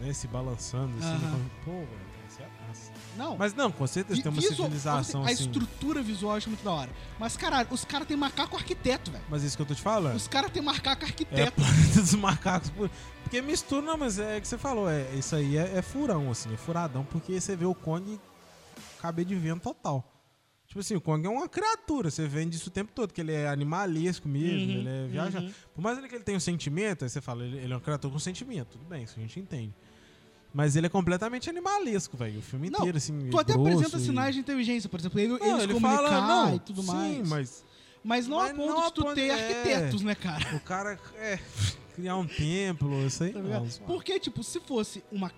[0.00, 1.08] né, se balançando assim.
[1.08, 1.30] Aham.
[1.30, 2.10] como- Pô, velho,
[2.40, 2.90] é massa.
[3.18, 3.36] Não.
[3.36, 5.44] Mas não, com certeza tem uma visual- civilização A assim.
[5.44, 6.90] estrutura visual eu acho muito da hora.
[7.18, 9.24] Mas, caralho, os caras têm macaco arquiteto, velho.
[9.28, 10.14] Mas isso que eu tô te falando.
[10.16, 11.52] Os caras têm macaco É arquiteto.
[11.60, 12.70] planeta dos macacos.
[13.30, 16.30] Por- Porque mistura, não, mas é que você falou, é, isso aí é, é furão,
[16.30, 18.18] assim, é furadão, porque você vê o Kong
[19.00, 20.04] caber de vento total.
[20.66, 23.32] Tipo assim, o Kong é uma criatura, você vende isso o tempo todo, que ele
[23.32, 25.46] é animalesco mesmo, Uhum, ele é viajado.
[25.46, 25.52] uhum.
[25.74, 28.12] Por mais que ele tenha um sentimento, aí você fala, ele, ele é uma criatura
[28.12, 29.74] com sentimento, tudo bem, isso a gente entende.
[30.54, 34.00] Mas ele é completamente animalesco, velho, o filme Não, inteiro, assim, Tu até apresenta e-
[34.00, 36.86] sinais de inteligência, por exemplo, ele, Não, eles ele comunicar fala, não, e tudo sim,
[36.88, 37.28] mais.
[37.28, 37.64] mas
[38.02, 39.32] Mas não a mas ponto não a de tu ponto- ter é.
[39.34, 40.56] arquitetos, né, cara?
[40.56, 41.38] o cara, é,
[41.91, 43.66] criar um templo, isso aí Tá não.
[43.86, 45.30] Porque, tipo, se fosse uma.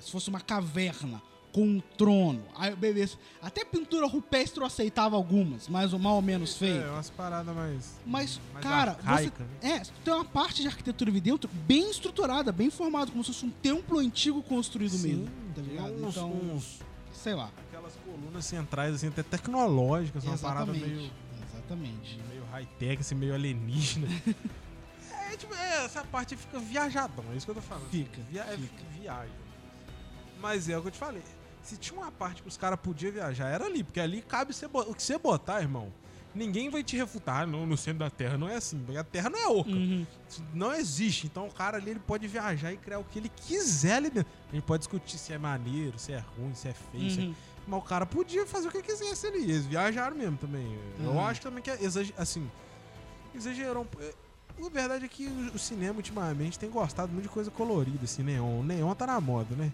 [0.00, 1.22] Se fosse uma caverna
[1.52, 3.16] com um trono, aí beleza.
[3.40, 6.80] Até pintura rupestre eu aceitava algumas, mais ou mal ou menos feio.
[6.82, 7.94] É, umas paradas mais.
[8.06, 9.70] Mas, mais cara, você, arcaica, né?
[9.76, 13.44] é, tem uma parte de arquitetura ali dentro bem estruturada, bem formada, como se fosse
[13.44, 15.28] um templo antigo construído Sim, mesmo.
[15.54, 15.92] Tá ligado?
[15.92, 16.78] uns, então, uns-
[17.12, 17.50] sei lá.
[17.68, 21.10] aquelas colunas centrais, assim, até tecnológicas, uma parada meio,
[21.50, 22.18] Exatamente.
[22.30, 24.08] meio high-tech, assim, meio alienígena.
[25.32, 27.88] é, tipo, é, essa parte fica viajadão, é isso que eu tô falando.
[27.90, 28.82] Fica, Via, é, fica.
[29.00, 29.34] viagem.
[30.40, 31.22] Mas é o que eu te falei.
[31.62, 34.66] Se tinha uma parte que os caras podiam viajar, era ali, porque ali cabe você
[34.66, 35.92] o que você botar, irmão.
[36.34, 39.38] Ninguém vai te refutar, não, no centro da Terra não é assim, a Terra não
[39.38, 39.70] é oca.
[39.70, 40.06] Uhum.
[40.54, 41.26] Não existe.
[41.26, 44.32] Então o cara ali ele pode viajar e criar o que ele quiser ali dentro.
[44.50, 47.10] A gente pode discutir se é maneiro, se é ruim, se é feio.
[47.10, 47.34] se é- Uhum.
[47.66, 49.42] Mas o cara podia fazer o que quisesse ali.
[49.42, 50.66] Eles viajaram mesmo também.
[50.98, 51.20] Eu Uhum.
[51.24, 52.14] acho também que é exager...
[52.18, 52.50] assim.
[53.34, 53.84] Exagerou.
[53.84, 53.86] um
[54.60, 58.60] A verdade é que o cinema ultimamente tem gostado muito de coisa colorida, assim, neon.
[58.60, 59.72] O neon tá na moda, né?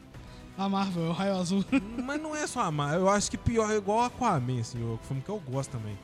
[0.57, 1.65] A Marvel, o raio azul.
[2.05, 3.01] Mas não é só a Marvel.
[3.01, 5.97] Eu acho que pior é igual Aquaman, assim, o filme que eu gosto também.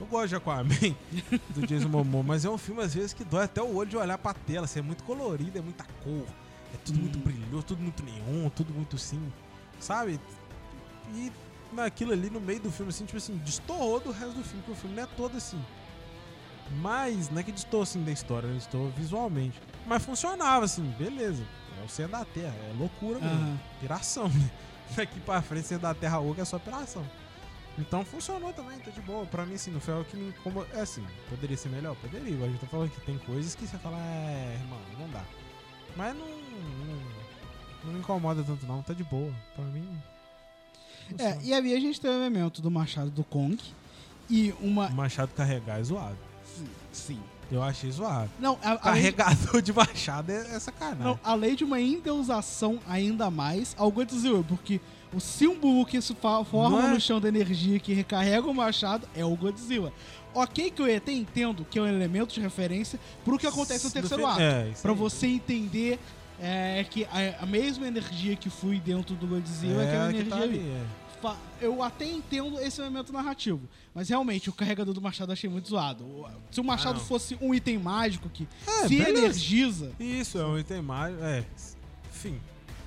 [0.00, 0.96] Eu gosto de Aquaman,
[1.54, 3.96] do Jason Momoa, mas é um filme, às vezes, que dói até o olho de
[3.96, 4.64] olhar pra tela.
[4.64, 6.26] Assim, é muito colorido, é muita cor.
[6.74, 9.20] É tudo muito brilhoso, tudo muito neon, tudo muito assim,
[9.78, 10.18] sabe?
[11.14, 11.30] E
[11.72, 14.72] naquilo ali, no meio do filme, assim, tipo assim, destoou do resto do filme, porque
[14.72, 15.60] o filme não é todo assim.
[16.70, 18.54] Mas, não é que destoou assim da história, né?
[18.54, 19.60] destoou visualmente.
[19.86, 21.44] Mas funcionava, assim, beleza.
[21.80, 23.36] É o centro da Terra, é loucura mesmo.
[23.36, 23.60] Aham.
[23.80, 24.50] Piração, né?
[24.96, 27.04] Daqui pra frente, centro da Terra Oca é só piração.
[27.78, 29.24] Então funcionou também, tá de boa.
[29.26, 30.68] Pra mim, assim, não foi algo que me incomodou.
[30.74, 31.96] É assim, poderia ser melhor?
[31.96, 32.44] Poderia.
[32.44, 35.24] A gente tá falando que tem coisas que você fala, é, irmão, não dá.
[35.96, 37.02] Mas não, não,
[37.84, 38.82] não me incomoda tanto, não.
[38.82, 39.32] Tá de boa.
[39.54, 39.88] Pra mim.
[41.18, 41.38] É, funciona.
[41.42, 43.58] e ali a gente tem o elemento do machado do Kong
[44.28, 44.88] e uma.
[44.88, 46.18] O machado carregar é zoado.
[46.92, 47.18] Sim.
[47.50, 48.30] Eu achei zoado.
[48.38, 51.04] Não, a, Carregador de machado é, é sacanagem.
[51.04, 54.80] não, além de uma endeusação ainda mais ao Godzilla, porque
[55.12, 56.88] o símbolo que isso fa- forma é?
[56.88, 59.92] no chão da energia que recarrega o machado é o Godzilla.
[60.34, 63.90] Ok que eu até entendo que é um elemento de referência pro que acontece no
[63.90, 64.40] terceiro ato.
[64.40, 64.96] é, aí.
[64.96, 65.98] você entender
[66.40, 70.30] é, que a, a mesma energia que flui dentro do Godzilla é, aquela que energia
[70.36, 70.58] tá ali.
[70.58, 71.01] ali, é.
[71.60, 73.60] Eu até entendo esse elemento narrativo,
[73.94, 76.04] mas realmente o carregador do machado eu achei muito zoado.
[76.50, 77.06] Se o machado Ah, não.
[77.06, 79.18] fosse um item mágico que É, se beleza.
[79.18, 81.20] energiza, Isso, é um item mais.
[81.22, 81.44] É.
[82.10, 82.40] Enfim.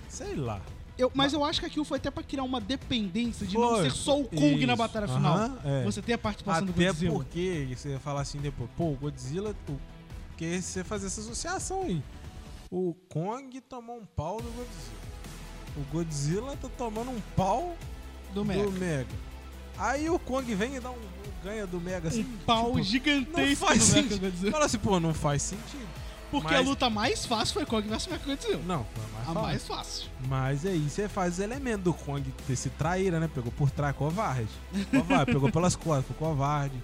[0.10, 0.62] Sei lá.
[0.98, 3.84] eu- mas eu acho que aquilo foi até pra criar uma dependência de não Foi,
[3.90, 4.76] ser só o Kong na isso.
[4.78, 5.60] batalha Aham, final.
[5.66, 5.84] é.
[5.84, 7.14] Você ter a participação do Até Godzilla.
[7.16, 9.54] porque você ia falar assim depois, pô, o Godzilla.
[9.68, 9.78] O,
[10.30, 12.02] porque você fazer essa associação aí.
[12.72, 15.06] O Kong tomou um pau do Godzilla.
[15.78, 17.76] O Godzilla tá tomando um pau
[18.36, 18.70] Do do Mega.
[18.72, 19.10] Mega.
[19.78, 20.98] Aí o Kong vem e dá um,
[21.44, 22.22] ganha do Mega assim.
[22.22, 24.52] Um pau tipo, gigantesco não faz sentido.
[24.52, 25.88] Fala assim, pô, não faz sentido.
[26.32, 28.62] Porque mas- a luta mais fácil foi Kong vs Mecha Godzilla.
[28.66, 29.42] Não, foi mais A fácil.
[29.42, 30.10] mais fácil.
[30.28, 33.30] Mas aí você faz os elementos do Kong ter se traíra, né?
[33.34, 34.50] Pegou por trás, covarde.
[34.92, 36.76] Covarde, pegou pelas costas, foi covarde.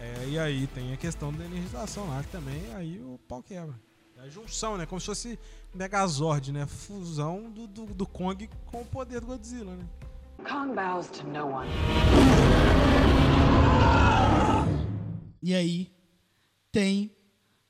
[0.00, 3.74] É, e aí tem a questão da energização lá, que também aí o pau quebra.
[4.16, 4.86] É a junção, né?
[4.86, 5.38] Como se fosse
[5.74, 6.66] Megazord, né?
[6.66, 9.84] Fusão do, do, do Kong com o poder do Godzilla, né?
[10.44, 11.68] Kong bows to no one.
[15.42, 15.90] E aí
[16.72, 17.10] tem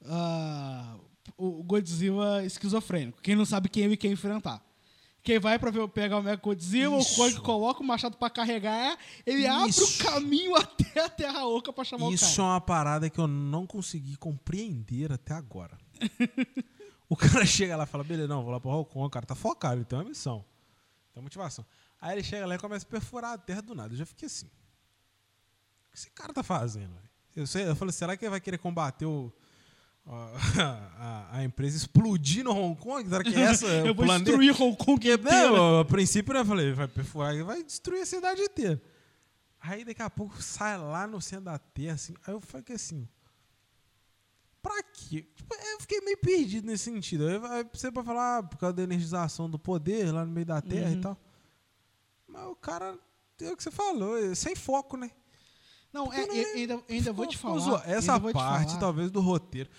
[0.05, 0.97] ah,
[1.37, 3.21] o Godzilla esquizofrênico.
[3.23, 4.63] Quem não sabe quem ele quer enfrentar.
[5.23, 7.13] Quem vai pra ver- pegar o Mega Godzilla, Isso.
[7.15, 8.97] o Kong coloca o machado pra carregar,
[9.27, 9.85] ele abre Isso.
[9.85, 12.49] o caminho até a Terra Oca pra chamar Isso o é cara.
[12.49, 15.77] uma parada que eu não consegui compreender até agora.
[17.09, 19.27] o cara chega lá e fala, beleza, não, vou lá pro Hong Kong, o cara
[19.27, 20.45] tá focado, ele tem uma missão.
[21.13, 21.65] Tem motivação.
[22.01, 23.93] Aí ele chega lá e começa a perfurar a terra do nada.
[23.93, 24.47] Eu já fiquei assim.
[24.47, 26.93] O que esse cara tá fazendo?
[27.35, 29.33] Eu, sei, eu falei, será que ele vai querer combater o,
[30.07, 34.51] a, a empresa explodir no Hong Kong, será que é essa Eu vou plano destruir
[34.63, 35.51] Hong Kong inteira.
[35.51, 38.81] não, a princípio, né, eu falei, vai perfurar e vai destruir a cidade inteira.
[39.61, 42.15] Aí daqui a pouco sai lá no centro da terra, assim.
[42.27, 43.09] Aí eu falei assim.
[44.63, 45.27] Pra quê?
[45.35, 47.27] Tipo, eu fiquei meio perdido nesse sentido.
[47.29, 50.47] Aí vai- você vai falar ah, por causa da energização do poder lá no meio
[50.47, 50.99] da terra Uhum.
[50.99, 51.17] e tal.
[52.29, 52.99] Mas o cara,
[53.41, 55.11] é o que você falou, é sem foco, né?
[55.93, 57.89] Não, é, não eu ainda, ainda vou te falar.
[57.89, 58.79] Essa parte, falar.
[58.79, 59.71] talvez, do roteiro.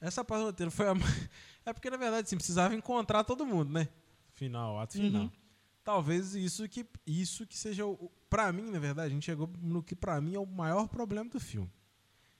[0.00, 0.94] Essa parte do roteiro foi a.
[1.66, 3.88] É porque, na verdade, assim, precisava encontrar todo mundo, né?
[4.34, 5.22] Final, ato final.
[5.22, 5.30] Uhum.
[5.82, 7.84] Talvez isso que, isso que seja.
[7.84, 10.86] O, pra mim, na verdade, a gente chegou no que pra mim é o maior
[10.86, 11.68] problema do filme.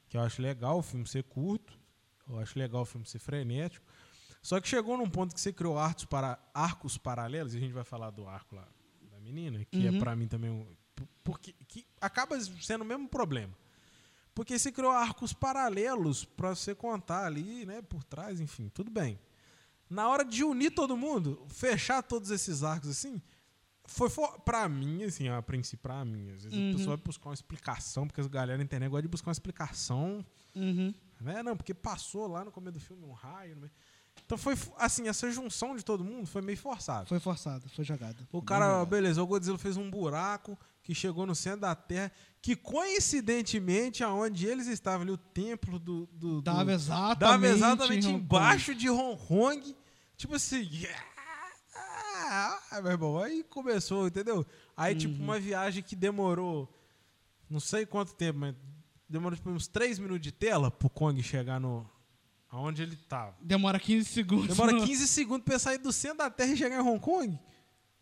[0.08, 1.76] Que eu acho legal o filme ser curto.
[2.28, 3.84] Eu acho legal o filme ser frenético.
[4.40, 7.72] Só que chegou num ponto que você criou arcos, para, arcos paralelos, e a gente
[7.72, 8.68] vai falar do arco lá
[9.26, 9.96] menina, que Uhum.
[9.96, 10.66] é pra mim também um.
[11.22, 13.52] Porque, que acaba sendo o mesmo problema.
[14.34, 19.18] Porque você criou arcos paralelos pra você contar ali, né, por trás, enfim, tudo bem.
[19.88, 23.20] Na hora de unir todo mundo, fechar todos esses arcos assim,
[23.86, 26.30] foi for, pra mim, assim, a princípio, pra mim.
[26.32, 26.70] Às vezes Uhum.
[26.70, 29.32] a pessoa vai buscar uma explicação, porque as galera na internet gosta de buscar uma
[29.32, 30.24] explicação
[30.54, 30.92] Uhum.
[31.20, 31.42] né?
[31.42, 33.56] Não, porque passou lá no começo do filme um raio.
[33.56, 33.70] meio.
[34.26, 37.06] Então foi assim, essa junção de todo mundo foi meio forçada.
[37.06, 38.26] Foi forçado, foi jogado.
[38.32, 38.88] O cara, jogado.
[38.88, 42.10] beleza, o Godzilla fez um buraco que chegou no centro da Terra,
[42.42, 46.06] que coincidentemente aonde eles estavam ali, o templo do.
[46.06, 49.76] do, do Dava exatamente, dava exatamente embaixo de Hong Kong.
[50.16, 50.68] Tipo assim.
[52.28, 54.44] Ah, meu irmão, aí começou, entendeu?
[54.76, 54.98] Aí, Uhum.
[54.98, 56.68] tipo, uma viagem que demorou
[57.48, 58.54] não sei quanto tempo, mas
[59.08, 61.88] demorou tipo, uns 3 minutos de tela pro Kong chegar no.
[62.56, 63.36] Aonde ele tava.
[63.40, 64.48] Demora 15 segundos.
[64.48, 67.38] Demora 15 segundos pra sair do centro da Terra e chegar em Hong Kong.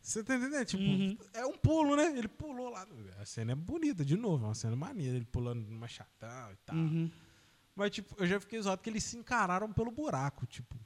[0.01, 0.65] Você tá entendendo?
[0.67, 1.17] Tipo, Uhum.
[1.33, 2.15] é um pulo, né?
[2.17, 2.87] Ele pulou lá.
[3.19, 6.57] A cena é bonita, de novo, é uma cena maneira, ele pulando numa chatão e
[6.67, 6.77] tal.
[6.77, 7.11] Uhum.
[7.75, 10.77] Mas, tipo, eu já fiquei zoado que eles se encararam pelo buraco, tipo.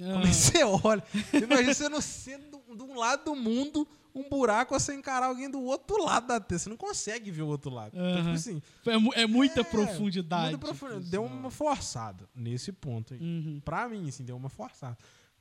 [0.00, 1.04] Ah, Como é que você olha?
[1.32, 5.60] Imagina você no centro de um lado do mundo, um buraco, você encarar alguém do
[5.62, 6.58] outro lado da Terra.
[6.58, 7.92] Você não consegue ver o outro lado.
[7.96, 8.62] Então, tipo assim.
[8.86, 10.50] é, é muita é, profundidade.
[10.50, 11.10] muita profundidade.
[11.10, 13.20] Deu uma forçada nesse ponto aí.
[13.20, 13.60] Uhum.
[13.64, 14.96] Pra mim, assim, deu uma forçada.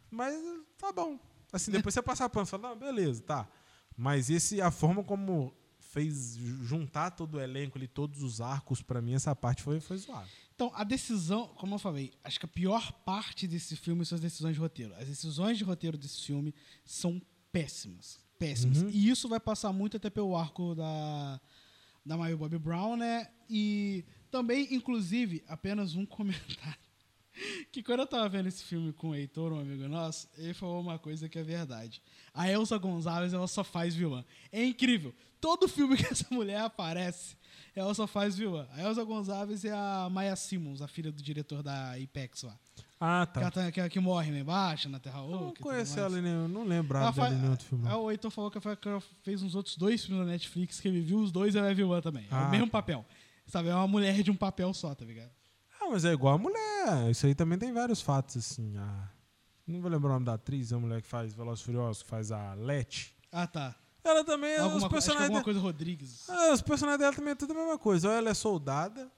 [0.09, 0.35] Mas
[0.77, 1.19] tá bom.
[1.51, 3.47] Assim, depois você passar pano e falar, não, beleza, tá.
[3.95, 5.53] Mas esse, a forma como
[5.97, 9.97] fez juntar todo o elenco ali, todos os arcos, pra mim, essa parte foi, foi
[9.97, 10.27] zoada.
[10.53, 14.21] Então, a decisão, como eu falei, acho que a pior parte desse filme são as
[14.21, 14.93] decisões de roteiro.
[14.95, 16.53] As decisões de roteiro desse filme
[16.85, 17.19] são
[17.51, 18.19] péssimas.
[18.37, 18.83] Péssimas.
[18.83, 18.89] Uhum.
[18.89, 21.41] E isso vai passar muito até pelo arco da,
[22.05, 23.29] da Miley Bobby Brown, né?
[23.49, 26.86] E também, inclusive, apenas um comentário.
[27.71, 30.81] Que quando eu tava vendo esse filme com o Heitor, um amigo nosso, ele falou
[30.81, 32.01] uma coisa que é verdade.
[32.33, 34.23] A Elsa Gonzalez, ela só faz vilã.
[34.51, 35.13] É incrível.
[35.39, 37.35] Todo filme que essa mulher aparece,
[37.75, 38.67] ela só faz vilã.
[38.71, 42.57] A Elsa Gonzalez é a Maya Simmons, a filha do diretor da Apex lá.
[42.99, 43.51] Ah, Que, tá.
[43.51, 45.35] tá- que, que morre lá embaixo, na Terra Eu Oca.
[45.35, 46.13] não e tudo conheci mais.
[46.13, 47.85] ela, nem, eu não lembrava Ela dela em nenhum outro filme.
[47.85, 48.01] é, não.
[48.03, 51.01] O Heitor falou que que ela fez uns outros dois filmes na Netflix que ele
[51.01, 52.23] viu, os dois ela é vilã também.
[52.23, 52.71] É Ah, o mesmo tá.
[52.71, 53.05] papel.
[53.45, 55.29] Sabe, é uma mulher de um papel só, tá ligado?
[55.87, 57.09] Ah, mas é igual a mulher.
[57.09, 58.75] Isso aí também tem vários fatos, assim.
[58.77, 59.09] A...
[59.65, 62.09] Não vou lembrar o nome da atriz, a mulher que faz Velozes e Furiosos, que
[62.09, 63.15] faz a Letty.
[63.31, 63.75] Ah, tá.
[64.03, 66.29] Ela também, os Alguma, que personagens alguma coisa Rodrigues.
[66.29, 68.07] Ah, os personagens dela também é tudo a mesma coisa.
[68.07, 69.11] Ou ela é soldada,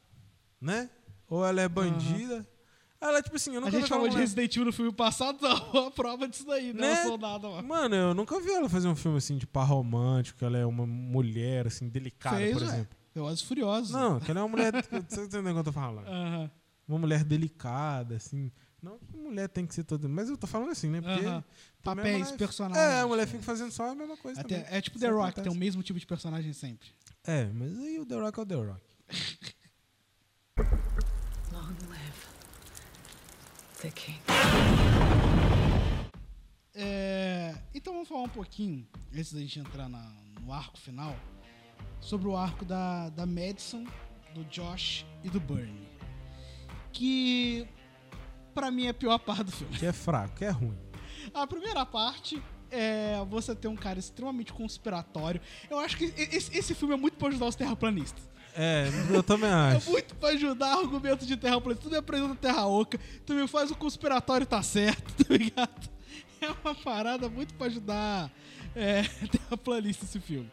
[0.60, 0.90] né?
[1.28, 2.48] Ou ela é bandida.
[3.00, 4.92] Ela é tipo assim, eu nunca A gente falou de mulher- Resident Evil no filme
[4.92, 6.92] passado, não, a prova disso daí, não Né?
[6.94, 7.62] é soldado lá.
[7.62, 10.66] Mano, eu nunca vi ela fazer um filme assim de par romântico, que ela é
[10.66, 12.68] uma mulher assim delicada, Fez, por ué.
[12.68, 12.98] exemplo.
[13.14, 13.92] Velozes Furiosos.
[13.92, 14.74] Não, que ela é uma mulher,
[15.08, 16.08] você entendeu o que eu tô falando?
[16.08, 16.52] Aham.
[16.90, 18.52] Uma mulher delicada assim.
[18.82, 21.02] Não que mulher tem que ser toda, mas eu tô falando assim, né?
[21.02, 21.44] Porque também a
[21.84, 22.78] Papéis, mulher- personagens.
[22.84, 24.74] É, a mulher fica fazendo só a mesma coisa Até- também.
[24.78, 25.44] é tipo Isso The Rock, acontece.
[25.50, 26.90] tem o mesmo tipo de personagem sempre.
[27.26, 28.82] É, mas aí o The Rock é o The Rock.
[31.52, 32.20] Long live
[33.82, 34.20] the king.
[36.74, 41.16] É, então vamos falar um pouquinho, antes da gente entrar na- no arco final,
[42.00, 43.86] sobre o arco da, da Madison,
[44.34, 45.88] do Josh e do Bernie.
[46.92, 47.68] Que
[48.54, 49.78] pra mim é a pior parte do filme.
[49.78, 50.78] Que é fraco, que é ruim.
[51.34, 55.42] A primeira parte é você ter um cara extremamente conspiratório.
[55.70, 58.28] Eu acho que esse, esse filme é muito pra ajudar os terraplanistas.
[58.56, 59.90] É, eu também É acho.
[59.92, 61.84] muito pra ajudar argumento de terraplanista.
[61.88, 65.90] Tu me apresenta terra oca, tu me faz o conspiratório tá certo, tá ligado?
[66.42, 68.32] É uma parada muito pra ajudar
[68.76, 70.52] é, terraplanista esse filme.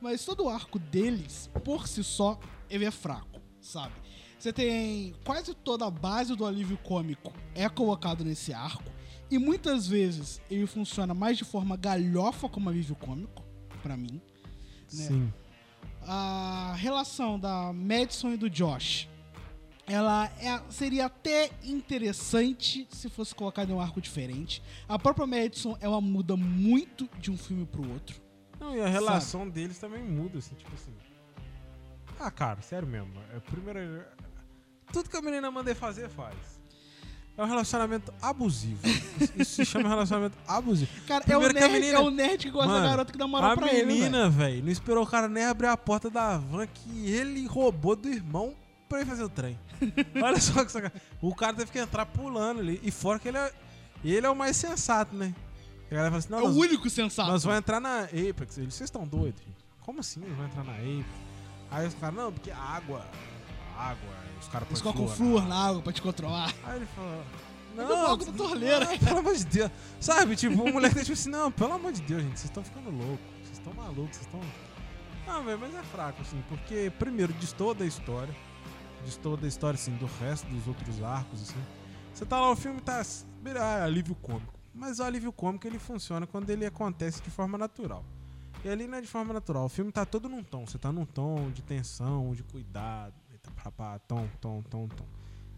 [0.00, 2.38] Mas todo o arco deles, por si só,
[2.70, 3.94] ele é fraco, sabe?
[4.38, 8.90] Você tem quase toda a base do alívio cômico é colocado nesse arco.
[9.30, 13.44] E muitas vezes ele funciona mais de forma galhofa como alívio cômico,
[13.82, 14.14] pra mim.
[14.14, 14.20] né?
[14.88, 15.32] Sim.
[16.06, 19.06] a relação da Madison e do Josh
[19.86, 24.62] ela é- seria até interessante se fosse colocada em um arco diferente.
[24.88, 28.20] A própria Madison, ela muda muito de um filme pro outro.
[28.60, 30.92] Não, e a relação deles também muda, assim, tipo assim.
[32.20, 33.12] Ah, cara, sério mesmo.
[33.34, 34.04] É primeiro.
[34.92, 36.34] Tudo que a menina manda ele fazer, faz.
[37.36, 38.80] É um relacionamento abusivo.
[39.36, 40.90] Isso- se chama relacionamento abusivo.
[41.06, 42.90] Cara, é o, Primeiro que a nerd, menina- é o nerd que gosta Mano, da
[42.90, 43.76] garota que dá moral a pra ele.
[43.76, 43.86] velho.
[43.86, 47.94] menina, velho, não esperou o cara nem abrir a porta da van que ele roubou
[47.94, 48.54] do irmão
[48.88, 49.56] pra ele fazer o trem.
[50.20, 51.00] Olha só que sacanagem.
[51.22, 52.80] O cara teve que entrar pulando ali.
[52.82, 53.52] E fora que ele é,
[54.02, 55.32] ele é o mais sensato, né?
[55.90, 57.30] A galera fala assim: É o nós, único sensato.
[57.30, 58.58] nós vamos entrar na Apex.
[58.58, 59.40] Eles, vocês estão doidos?
[59.40, 59.56] gente?
[59.82, 61.04] Como assim eles vão entrar na Apex?
[61.70, 63.06] Aí os caras, não, porque água.
[63.76, 64.27] Água.
[64.40, 66.54] Os caras Eles colocam flúor flúor na água pra te controlar.
[66.64, 67.24] Aí ele falou.
[67.76, 68.84] Eu bebo água da torneira.
[68.84, 69.70] não, pelo amor de Deus.
[70.00, 72.64] Sabe, tipo, o moleque tá tipo assim, não, pelo amor de Deus, gente, vocês estão
[72.64, 73.26] ficando loucos.
[73.42, 74.40] Vocês estão malucos, vocês estão.
[75.26, 78.34] Não, velho, mas é fraco, assim, porque, primeiro, destoa da história.
[79.04, 81.62] Destoa da história, assim, do resto dos outros arcos, assim.
[82.12, 83.00] Você tá lá, o filme tá.
[83.60, 84.54] Ah, alívio cômico.
[84.74, 88.04] Mas o alívio cômico ele funciona quando ele acontece de forma natural.
[88.64, 89.66] E ali não é de forma natural.
[89.66, 90.66] O filme tá todo num tom.
[90.66, 93.14] Você tá num tom de tensão, de cuidado.
[93.70, 95.04] Pá, tom, tom, tom, tom.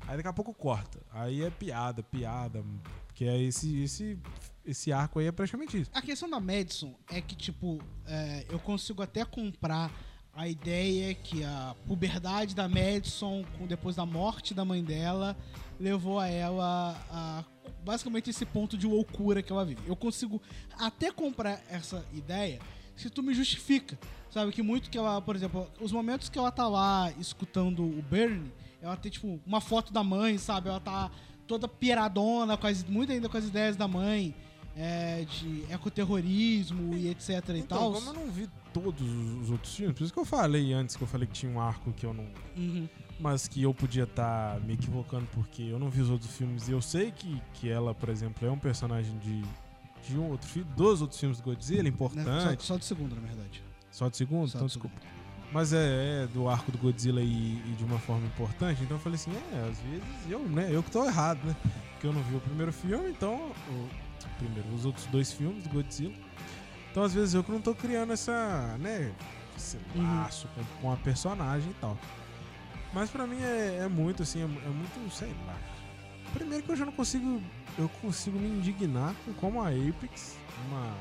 [0.06, 1.00] Aí daqui a pouco corta.
[1.12, 2.64] Aí é piada, piada.
[3.14, 4.18] Que é esse, esse,
[4.64, 5.90] esse arco aí é praticamente isso.
[5.92, 9.90] A questão da Madison é que, tipo, é, eu consigo até comprar
[10.32, 15.36] a ideia que a puberdade da Madison, depois da morte da mãe dela,
[15.78, 17.44] levou a ela a
[17.84, 19.82] basicamente esse ponto de loucura que ela vive.
[19.86, 20.40] Eu consigo
[20.78, 22.60] até comprar essa ideia
[23.00, 23.98] se tu me justifica.
[24.30, 28.00] Sabe, que muito que ela, por exemplo, os momentos que ela tá lá escutando o
[28.08, 30.68] Bernie, ela tem, tipo, uma foto da mãe, sabe?
[30.68, 31.10] Ela tá
[31.48, 34.32] toda piradona, as, muito ainda com as ideias da mãe,
[34.76, 37.92] é, de ecoterrorismo e etc e Então, tal.
[37.92, 39.02] como eu não vi todos
[39.42, 41.60] os outros filmes, por isso que eu falei antes que eu falei que tinha um
[41.60, 42.26] arco que eu não.
[42.56, 42.88] Uhum.
[43.18, 46.72] Mas que eu podia estar me equivocando porque eu não vi os outros filmes e
[46.72, 49.42] eu sei que, que ela, por exemplo, é um personagem de,
[50.06, 51.88] de um outro filme, dos outros filmes do Godzilla, Né?
[51.88, 52.62] importante.
[52.62, 53.62] Só, só do segundo, na verdade.
[53.90, 54.48] Só de segundo?
[54.48, 54.96] Só então do desculpa.
[55.52, 59.00] Mas é, é do arco do Godzilla e, e de uma forma importante, então eu
[59.02, 61.56] falei assim, é, às vezes eu, né, eu que tô errado, né?
[61.92, 63.50] Porque eu não vi o primeiro filme, então.
[63.68, 63.88] O,
[64.38, 66.14] primeiro, os outros dois filmes do Godzilla.
[66.90, 69.12] Então, às vezes, eu que não tô criando essa, né,
[69.56, 70.02] esse Uhum.
[70.22, 71.96] laço com, com a personagem e tal.
[72.94, 75.56] Mas pra mim é, é muito, assim, é, é muito, sei lá.
[76.32, 77.40] Primeiro que eu já não consigo.
[77.78, 80.36] Eu consigo me indignar com como a Apex,
[80.68, 80.92] uma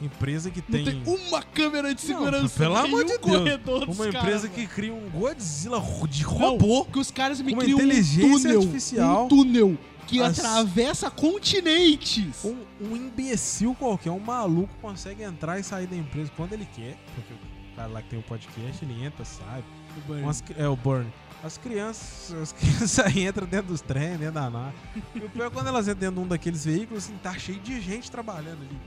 [0.00, 1.02] empresa que Não tem.
[1.02, 2.58] tem uma câmera de segurança.
[2.58, 3.96] pelo em amor um de Deus.
[3.96, 4.54] Uma empresa mano.
[4.54, 6.84] que cria um Godzilla de Não, robô.
[6.86, 9.24] que os caras me criam um inteligência túnel, artificial.
[9.24, 9.78] um túnel
[10.08, 12.44] que As- atravessa continentes.
[12.44, 16.96] Um, um imbecil qualquer, um maluco consegue entrar e sair da empresa quando ele quer.
[17.14, 19.62] Porque o cara lá que tem o podcast, ele entra, sai.
[20.08, 21.06] Umas cri- é o Burn.
[21.42, 24.74] As crianças, as crianças aí entram dentro dos trens, dentro da nave.
[25.14, 27.58] E o pior é quando elas entram dentro de um daqueles veículos, assim, tá cheio
[27.60, 28.78] de gente trabalhando ali.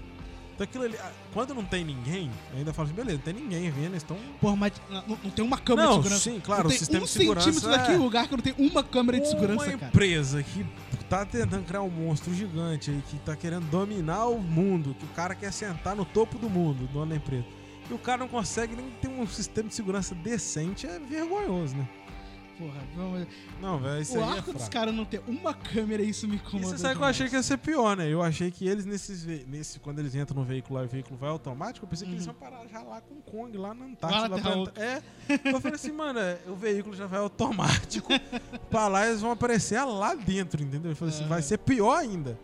[0.53, 3.69] Então aquilo ali, ah, quando não tem ninguém, ainda fala assim, beleza, não tem ninguém
[3.71, 6.23] vendo, eles estão Porra, mas não, não tem uma câmera Não, de segurança.
[6.29, 8.41] sim, claro, não o tem sistema um de segurança centímetro é- daquele lugar que não
[8.41, 10.65] tem uma câmera de segurança, uma empresa que
[11.09, 15.09] tá tentando criar um monstro gigante aí, que tá querendo dominar o mundo, que o
[15.09, 17.43] cara quer sentar no topo do mundo, dono da empresa.
[17.91, 21.85] E o cara não consegue nem ter um sistema de segurança decente, é vergonhoso, né?
[22.57, 23.27] Porra, vamos...
[23.61, 24.71] Não, velho, isso O aí é arco dos fraco.
[24.71, 26.67] caras não ter uma câmera, isso me E incomoda.
[26.69, 28.07] você sabe que eu achei que ia ser pior, né?
[28.07, 30.89] Eu achei que eles, nesses ve- nesse, quando eles entram no veículo lá e o
[30.89, 33.73] veículo vai automático, eu pensei que eles iam parar já lá com o Kong, lá
[33.73, 34.21] na Antártida.
[34.21, 35.01] Lá na lá pra É.
[35.53, 38.07] Eu falei assim, mano, é, o veículo já vai automático.
[38.69, 40.91] pra lá eles vão aparecer lá dentro, entendeu?
[40.91, 41.27] Eu falei assim, É.
[41.27, 42.39] vai ser pior ainda.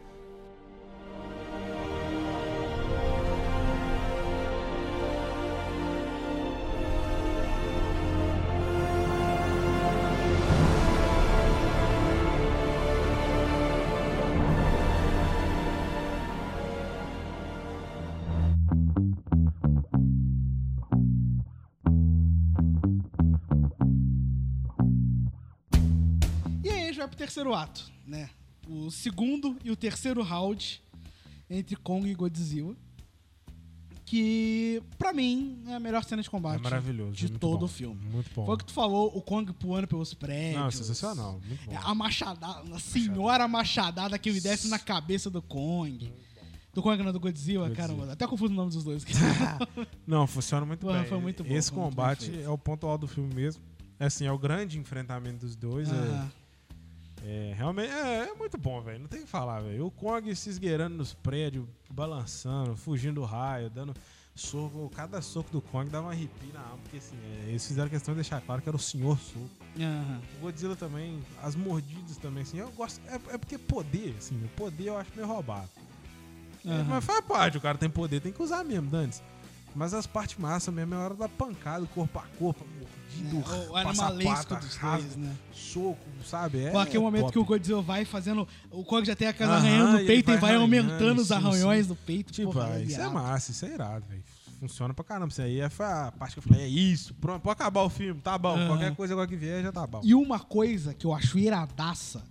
[27.31, 28.29] Terceiro ato, né?
[28.67, 30.81] O segundo e o terceiro round
[31.49, 32.75] entre Kong e Godzilla.
[34.05, 37.13] Que, pra mim, é a melhor cena de É combate maravilhoso.
[37.13, 38.01] de todo bom, o filme.
[38.11, 38.45] Muito bom.
[38.45, 40.61] Foi o que tu falou, o Kong pulando pelos prédios.
[40.61, 41.39] Não, sensacional.
[41.47, 41.71] Muito bom.
[41.71, 46.11] É, A machadada, a senhora machadada que ele desce na cabeça do Kong.
[46.73, 47.97] Do Kong não, do Godzilla, Godzilla.
[47.99, 48.11] cara.
[48.13, 49.05] Até confuso o nome dos dois.
[50.07, 51.07] Não, funciona muito Porra, bem.
[51.09, 53.61] foi muito bom, Esse muito combate é o ponto alto do filme mesmo.
[53.99, 55.89] É assim, é o grande enfrentamento dos dois.
[55.89, 56.31] é- Aham.
[57.23, 58.99] É, realmente, é, é muito bom, velho.
[58.99, 59.85] Não tem o que falar, velho.
[59.85, 63.93] O Kong se esgueirando nos prédios, balançando, fugindo do raio, dando
[64.33, 64.89] soco.
[64.95, 68.13] Cada soco do Kong dava um arrepio na alma, porque assim, é, eles fizeram questão
[68.13, 69.49] de deixar claro que era o senhor soco.
[69.79, 70.21] Aham.
[70.37, 72.99] O Godzilla também, as mordidas também, assim, eu gosto.
[73.07, 75.69] É, é porque poder, assim, o poder eu acho meio roubado.
[76.65, 76.83] Aham.
[76.83, 79.21] mas faz parte, o cara tem poder, tem que usar mesmo, Dantes.
[79.75, 82.65] Mas as partes massas mesmo é hora da pancada, corpo a corpo,
[83.19, 85.35] mordido, É, o animalesco dos dois, né?
[85.53, 86.61] soco, sabe?
[86.63, 87.33] É, aquele momento top.
[87.33, 88.47] que o Godzilla vai fazendo.
[88.69, 91.85] O Kong já tem aquela Aham, arranhão no peito e vai arranhando, aumentando os arranhões
[91.85, 91.89] sim.
[91.89, 92.31] no peito.
[92.33, 94.23] Tipo, porra, é isso é massa, isso é irado, velho.
[94.59, 95.29] Funciona pra caramba.
[95.31, 98.21] Isso aí é- a parte que eu falei, é isso, pronto, pode acabar o filme,
[98.21, 98.55] tá bom.
[98.55, 98.67] Aham.
[98.67, 100.01] Qualquer coisa agora que vier já tá bom.
[100.03, 102.23] E uma coisa que eu acho iradaça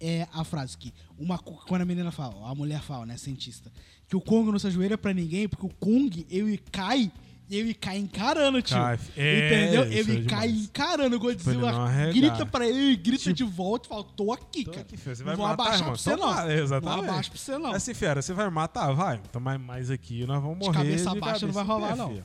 [0.00, 3.70] é a frase que uma, quando a menina fala, a mulher fala, né, cientista,
[4.08, 7.10] que o Kong não se ajoelha pra ninguém, porque o Kong, ele cai,
[7.50, 8.76] ele cai encarando, tio.
[8.76, 8.98] Cai.
[9.16, 9.84] É, Entendeu?
[9.84, 12.12] ele é cai encarando, o Godzilla arregar.
[12.14, 14.82] grita pra ele, grita Tipo, de volta e fala, tô aqui, Tô cara.
[14.82, 15.92] aqui, filho, você vai vou matar, abaixar irmão?
[15.92, 16.50] pra você, não.
[16.50, 16.96] exatamente.
[17.02, 17.72] Não abaixo pra você, não.
[17.72, 18.92] Assim, fera, você vai matar?
[18.92, 19.20] Vai.
[19.28, 20.78] Então, mas aqui nós vamos De morrer.
[20.78, 22.08] cabeça baixa não vai rolar, É, não.
[22.08, 22.24] filho.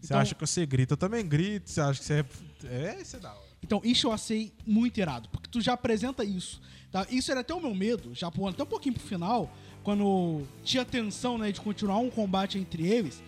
[0.00, 1.70] Você Então- acha que você grita, eu também grito.
[1.70, 2.96] Você acha que você é.
[2.96, 3.36] É, isso é hora.
[3.62, 6.60] Então, isso eu achei muito irado, porque tu já apresenta isso.
[6.92, 7.04] Tá?
[7.10, 9.52] Isso era até o meu medo, já pulando até um pouquinho pro final,
[9.82, 13.22] quando tinha tensão né, de continuar um combate entre eles,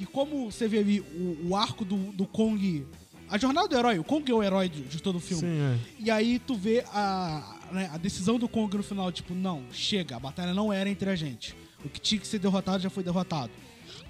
[0.00, 2.86] que como você vê ali o, o arco do, do Kong,
[3.28, 5.42] a jornada do herói, o Kong é o herói de, de todo o filme.
[5.42, 5.78] Sim, é.
[5.98, 10.16] E aí tu vê a, né, a decisão do Kong no final, tipo, não, chega,
[10.16, 11.54] a batalha não era entre a gente.
[11.84, 13.50] O que tinha que ser derrotado já foi derrotado.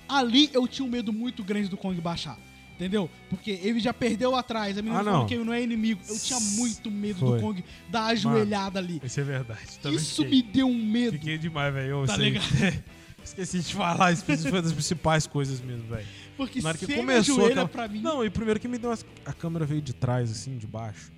[0.08, 2.38] Ali eu tinha um medo muito grande do Kong baixar.
[2.76, 3.10] Entendeu?
[3.28, 6.00] Porque ele já perdeu atrás, a menina Ah, falou que ele não é inimigo.
[6.08, 7.36] Eu tinha muito medo Foi.
[7.36, 9.02] do Kong dar ajoelhada ali.
[9.04, 9.78] Isso é verdade.
[9.82, 10.30] Também Isso fiquei.
[10.30, 11.12] me deu um medo.
[11.18, 12.06] Fiquei demais, velho.
[12.06, 12.30] Tá sei.
[12.30, 12.46] ligado?
[13.24, 16.06] Esqueci de falar, isso foi das principais coisas mesmo, velho.
[16.36, 18.00] Porque Na hora que começou aquela- pra mim...
[18.00, 19.04] Não, e primeiro que me deu as...
[19.24, 21.12] a câmera veio de trás, assim, de baixo.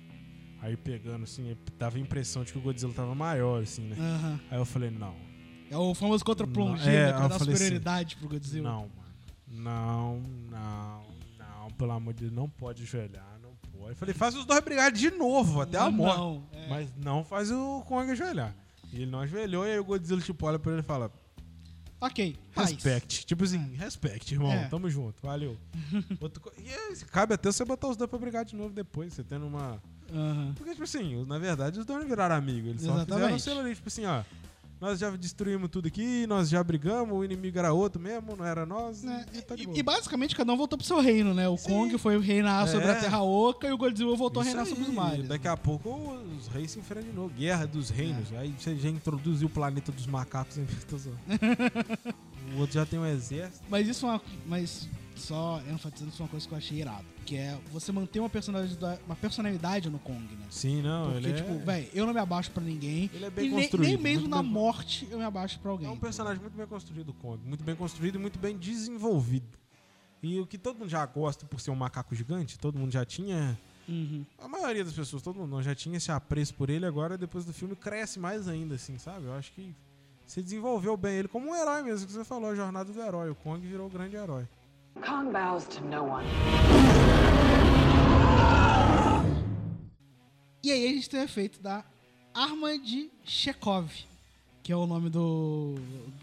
[0.61, 3.95] Aí pegando, assim, dava a impressão de que o Godzilla tava maior, assim, né?
[3.99, 4.39] Aham.
[4.51, 5.15] Aí eu falei, não,
[5.69, 7.13] É o famoso contra plongé, É, né?
[7.13, 8.69] Pra dar assim, superioridade pro Godzilla.
[8.69, 9.03] não, mano.
[9.47, 11.03] Não, não,
[11.37, 13.91] não, pelo amor de Deus, não pode ajoelhar, não pode.
[13.91, 16.17] Eu falei, faz os dois brigarem de novo, até a Não, morte.
[16.17, 16.69] não, é.
[16.69, 18.55] Mas não faz o Kong ajoelhar.
[18.91, 21.11] E ele não ajoelhou, e aí o Godzilla, tipo, olha pra ele e fala,
[22.05, 22.71] Ok, paz.
[22.71, 23.25] Respect.
[23.25, 24.51] Tipo assim, respect, irmão.
[24.51, 24.67] É.
[24.67, 25.57] Tamo junto, valeu.
[26.41, 29.23] Co- e é, cabe até você botar os dois pra brigar de novo depois, você
[29.23, 29.81] tendo uma.
[30.13, 30.53] Aham.
[30.55, 32.69] Porque, tipo assim, na verdade, os dois não viraram amigos.
[32.71, 33.35] Eles só fizeram Exatamente.
[33.35, 34.21] um selo ali, tipo assim, ó.
[34.83, 38.65] Nós já destruímos tudo aqui, nós já brigamos, o inimigo era outro mesmo, não era
[38.65, 39.01] nós.
[39.01, 39.25] Né?
[39.33, 41.47] e, tá E, e basicamente cada um voltou pro seu reino, né?
[41.47, 41.69] O Sim.
[41.69, 42.99] Kong foi reinar sobre a É.
[42.99, 45.27] Terra Oca e o Godzilla voltou a Isso reinar sobre os aí, mares.
[45.29, 45.89] Daqui a pouco
[46.37, 47.33] os reis se enfrentam de novo.
[47.33, 48.29] Guerra dos reinos.
[48.33, 48.39] É.
[48.39, 50.67] Aí você já introduziu o planeta dos macacos em.
[52.53, 53.63] O outro já tem um exército.
[53.69, 54.21] Mas isso é uma.
[54.45, 57.05] Mas só enfatizando isso é uma coisa que eu achei irado.
[57.25, 60.45] Que é você manter uma personalidade, uma personalidade no Kong, né?
[60.49, 61.57] Sim, não, Porque, ele tipo, é...
[61.57, 63.09] velho, eu não me abaixo pra ninguém.
[63.13, 65.71] Ele é bem e nem, construído, nem mesmo na bem- morte eu me abaixo pra
[65.71, 65.87] alguém.
[65.87, 67.39] É um personagem muito bem construído, o Kong.
[67.45, 69.57] Muito bem construído e muito bem desenvolvido.
[70.21, 73.05] E o que todo mundo já gosta por ser um macaco gigante, todo mundo já
[73.05, 73.57] tinha.
[73.87, 74.25] Uhum.
[74.39, 77.51] A maioria das pessoas, todo mundo já tinha esse apreço por ele, agora depois do
[77.53, 79.25] filme cresce mais ainda, assim, sabe?
[79.25, 79.75] Eu acho que
[80.25, 83.29] você desenvolveu bem ele como um herói mesmo, que você falou, a jornada do herói.
[83.29, 84.47] O Kong virou o grande herói.
[85.01, 86.25] Kong bows to no one.
[90.63, 91.83] E aí a gente tem o efeito da
[92.33, 93.89] arma de Chekhov,
[94.61, 95.75] que é o nome do,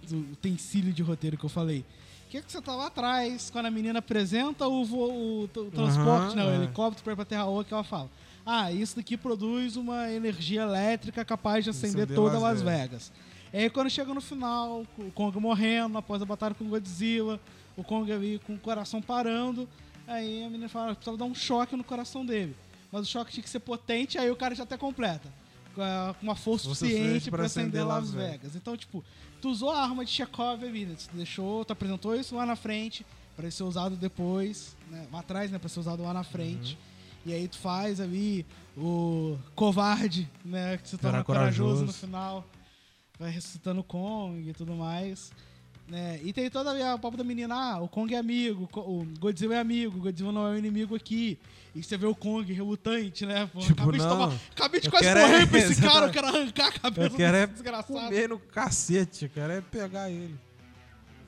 [0.09, 1.85] do utensílio de roteiro que eu falei.
[2.31, 5.47] Que é que você tá lá atrás, quando a menina apresenta o, voo, o, o
[5.49, 6.55] transporte, Aham, né, o é.
[6.55, 8.09] helicóptero pra ir pra Terra Oca, ela fala:
[8.47, 13.13] Ah, isso daqui produz uma energia elétrica capaz de acender Acender toda Las Las Vegas.
[13.53, 17.41] E aí quando chega no final, o Kong morrendo após a batalha com o Godzilla,
[17.81, 19.69] o Kong ali com o coração parando,
[20.07, 22.57] aí a menina fala: precisava dar um choque no coração dele.
[22.93, 25.33] Mas o choque tinha que ser potente, aí o cara já até completa.
[25.75, 25.83] Com
[26.23, 28.31] uma força Força suficiente pra acender Las Vegas.
[28.31, 28.57] Vegas.
[28.57, 29.05] Então, tipo,
[29.41, 30.97] tu usou a arma de Chekhov ali, né?
[30.97, 33.07] Tu deixou, tu apresentou isso lá na frente,
[33.37, 35.07] pra ser usado depois, né?
[35.13, 35.59] Lá atrás, né?
[35.59, 36.75] Pra ser usado lá na frente.
[36.75, 36.91] Uhum.
[37.27, 38.45] E aí tu faz ali
[38.77, 40.77] o covarde, né?
[40.79, 41.63] Que se torna corajoso.
[41.63, 41.87] corajoso.
[41.87, 42.45] no final.
[43.19, 45.31] Vai ressuscitando o Kong e tudo mais.
[45.91, 46.21] Né?
[46.23, 49.57] E tem toda a papo da menina, ah, o Kong é amigo, o o Godzilla
[49.57, 51.37] é amigo, o Godzilla não é o inimigo aqui.
[51.75, 53.47] E você vê o Kong relutante, né?
[53.53, 56.07] Pô, Tipo, acabei, de não, tomar, acabei de quase quero morrer é- pra esse cara,
[56.07, 57.93] eu quero arrancar a cabeça Eu quero é desgraçado.
[57.93, 60.37] comer no cacete, eu quero é pegar ele.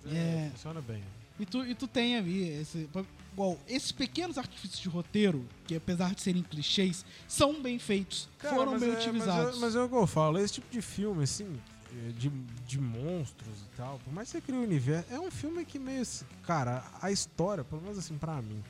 [0.05, 0.51] Mas É.
[0.53, 1.03] Funciona bem.
[1.41, 2.89] E tu, e tu tem ali esse.
[3.33, 8.55] Igual, esses pequenos artifícios de roteiro, que apesar de serem clichês, são bem feitos, Cara,
[8.55, 9.57] foram mas bem é- mas utilizados.
[9.57, 11.72] é- Mas é o que eu falo, esse tipo de filme, assim, é,
[12.17, 15.65] de, de monstros e tal, por mais que você crie o universo, é um filme
[15.65, 16.03] que meio
[16.43, 18.63] cara, a história, pelo menos assim, pra mim,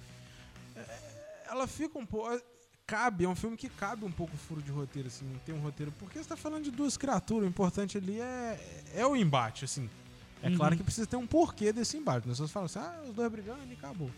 [0.76, 2.40] é- ela fica um pouco.
[2.86, 5.90] cabe, é um filme que cabe um pouco furo de roteiro, assim, tem um roteiro.
[5.98, 9.88] Porque você tá falando de duas criaturas, o importante ali é, é o embate, assim.
[10.42, 10.56] É Uhum.
[10.56, 12.26] claro que precisa ter um porquê desse embate.
[12.28, 14.10] As pessoas falam assim, ah, os dois brigando e acabou.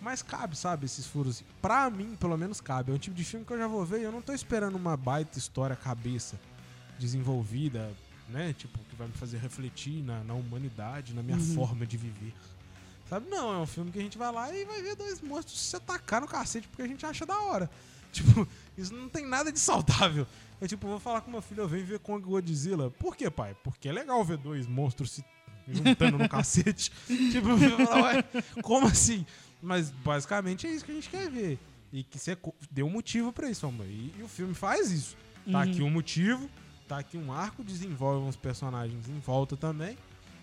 [0.00, 1.44] Mas cabe, sabe, esses furos.
[1.60, 2.90] Pra mim, pelo menos, cabe.
[2.90, 4.74] É um tipo de filme que eu já vou ver e eu não tô esperando
[4.74, 6.40] uma baita história cabeça
[6.98, 7.92] desenvolvida,
[8.32, 8.52] né?
[8.54, 11.54] Tipo, que vai me fazer refletir na, na humanidade, na minha Uhum.
[11.54, 12.32] forma de viver.
[13.08, 13.28] Sabe?
[13.28, 15.76] Não, é um filme que a gente vai lá e vai ver dois monstros se
[15.76, 17.70] atacar no cacete porque a gente acha da hora.
[18.12, 20.26] Tipo, isso não tem nada de saudável.
[20.60, 22.90] É tipo, vou falar com meu filho, eu venho ver Kong Godzilla.
[22.90, 23.56] Por quê, pai?
[23.64, 25.24] Porque é legal ver dois monstros se
[25.66, 26.92] juntando no cacete.
[27.30, 28.24] Tipo, eu vou falar, ué,
[28.60, 29.24] como assim?
[29.62, 31.58] Mas basicamente é isso que a gente quer ver.
[31.90, 32.36] E que você
[32.70, 33.86] deu um motivo pra isso, amor.
[33.86, 35.16] E, e o filme faz isso.
[35.50, 35.58] Tá Uhum.
[35.64, 36.50] aqui um motivo,
[36.92, 39.96] tá aqui um arco, desenvolve uns personagens em volta também,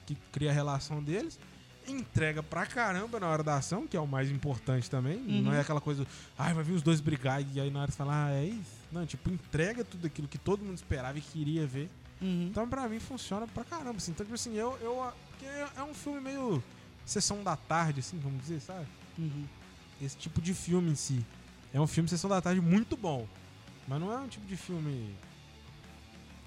[0.08, 1.40] que cria a relação deles.
[1.88, 5.18] Entrega pra caramba na hora da ação, que é o mais importante também.
[5.18, 5.44] Uhum.
[5.44, 7.98] Não é aquela coisa, ai, vai vir os dois brigar e aí na hora você
[7.98, 8.80] fala, ah, é isso.
[8.92, 11.88] Não, tipo, entrega tudo aquilo que todo mundo esperava e queria ver.
[12.20, 12.48] Uhum.
[12.50, 14.12] Então, pra mim, funciona pra caramba, assim.
[14.12, 14.76] Então, tipo assim, eu...
[14.82, 16.64] eu porque é um filme meio
[17.06, 18.88] sessão da tarde, assim, vamos dizer, sabe?
[19.18, 19.46] Uhum.
[20.02, 21.24] Esse tipo de filme em si.
[21.72, 23.28] É um filme sessão da tarde muito bom.
[23.88, 25.16] Mas não é um tipo de filme...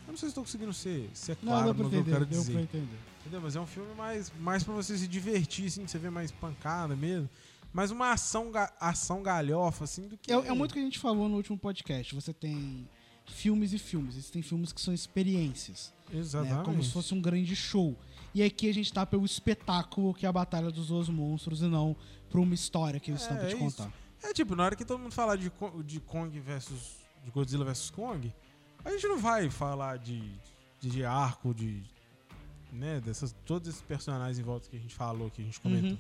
[0.06, 2.00] Eu não sei se estou conseguindo ser, ser Não, claro deu pra no que eu
[2.00, 2.58] entender, quero deu dizer.
[2.60, 2.98] entender.
[3.20, 3.40] Entendeu?
[3.40, 6.94] Mas é um filme mais, mais pra você se divertir, assim, você vê mais pancada
[6.96, 7.28] mesmo.
[7.72, 10.30] Mais uma ação, ga- ação galhofa, assim, do que...
[10.30, 12.14] É, é muito o que a gente falou no último podcast.
[12.14, 12.86] Você tem
[13.26, 14.16] filmes e filmes.
[14.16, 15.94] Existem filmes que são experiências.
[16.10, 16.18] né?
[16.18, 16.64] Exatamente.
[16.64, 17.96] Como se fosse um grande show.
[18.34, 21.66] E aqui a gente tá pelo espetáculo que é a Batalha dos Dois Monstros e
[21.66, 21.96] não
[22.28, 23.84] por uma história que eles É, estão pra te é contar.
[23.84, 23.92] isso.
[24.28, 25.50] É tipo, na hora que todo mundo falar de,
[25.84, 26.96] de Kong versus.
[27.24, 28.32] de Godzilla versus Kong,
[28.84, 30.20] a gente não vai falar de,
[30.80, 31.82] de, de arco, de.
[32.72, 33.34] né, dessas.
[33.46, 35.90] Todos esses personagens em volta que a gente falou, que a gente comentou.
[35.90, 35.98] Uhum.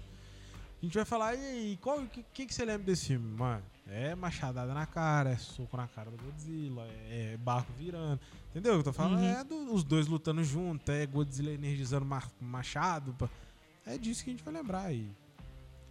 [0.80, 3.36] A gente vai falar, e aí, o que, que, que você lembra desse filme?
[3.38, 8.18] Mano, é machadada na cara, é soco na cara do Godzilla, é, barco virando.
[8.50, 9.20] Entendeu o que eu tô falando?
[9.20, 9.24] Uhum.
[9.24, 13.14] É do- os dois lutando junto, é Godzilla energizando ma- machado.
[13.14, 13.28] pá.
[13.86, 14.92] É disso que a gente vai lembrar.
[14.92, 15.08] E,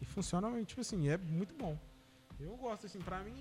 [0.02, 1.78] e funciona, tipo assim, é muito bom.
[2.38, 3.34] Eu gosto, assim, pra mim.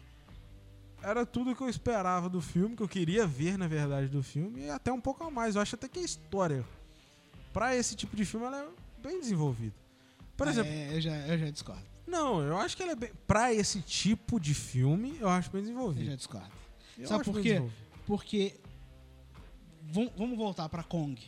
[1.02, 4.62] Era tudo que eu esperava do filme, que eu queria ver, na verdade, do filme,
[4.64, 5.54] e até um pouco a mais.
[5.56, 6.64] Eu acho até que a história,
[7.52, 8.68] pra esse tipo de filme, ela é
[9.02, 9.74] bem desenvolvida.
[10.36, 11.82] Por exemplo, É, eu já, eu já discordo.
[12.06, 13.10] não, eu acho que ela é bem.
[13.26, 16.06] Pra esse tipo de filme, eu acho bem Eu desenvolvido.
[16.06, 16.50] já discordo.
[16.98, 17.62] Eu Sabe por quê?
[18.06, 18.56] Porque.
[19.92, 21.20] Vam- Vamos voltar pra Kong,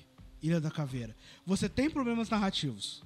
[0.42, 1.16] Ilha da Caveira.
[1.46, 3.02] Você tem problemas narrativos.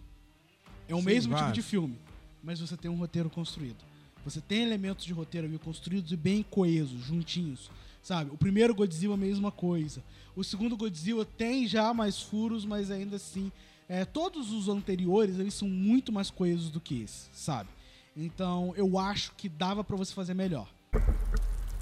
[0.88, 1.54] É o Sim, mesmo tipo vários.
[1.54, 1.98] de filme.
[2.42, 3.84] Mas você tem um roteiro construído.
[4.26, 7.70] Você tem elementos de roteiro ali construídos e bem coesos, juntinhos.
[8.02, 8.32] Sabe?
[8.32, 10.02] O primeiro Godzilla, a mesma coisa.
[10.34, 13.52] O segundo Godzilla tem já mais furos, mas ainda assim.
[13.88, 17.70] é, todos os anteriores eles são muito mais coesos do que esse, sabe?
[18.16, 20.68] Então eu acho que dava pra você fazer melhor.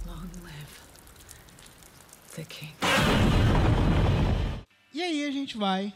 [0.06, 0.84] Long live
[2.34, 2.74] the king.
[4.92, 5.94] E aí a gente vai,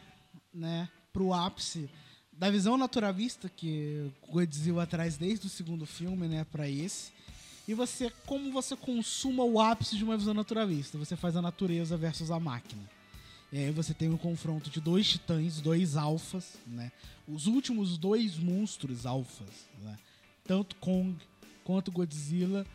[0.52, 1.90] né, pro ápice
[2.38, 7.10] da visão naturalista que o Godzilla traz desde o segundo filme, né, para esse.
[7.66, 10.96] E você, como você consuma o ápice de uma visão naturalista?
[10.96, 12.82] Você faz a natureza versus a máquina.
[13.52, 16.92] E aí você tem um confronto de dois titãs, dois alfas, né?
[17.26, 19.98] Os últimos dois monstros alfas, né?
[20.46, 21.16] Tanto Kong
[21.64, 22.66] quanto Godzilla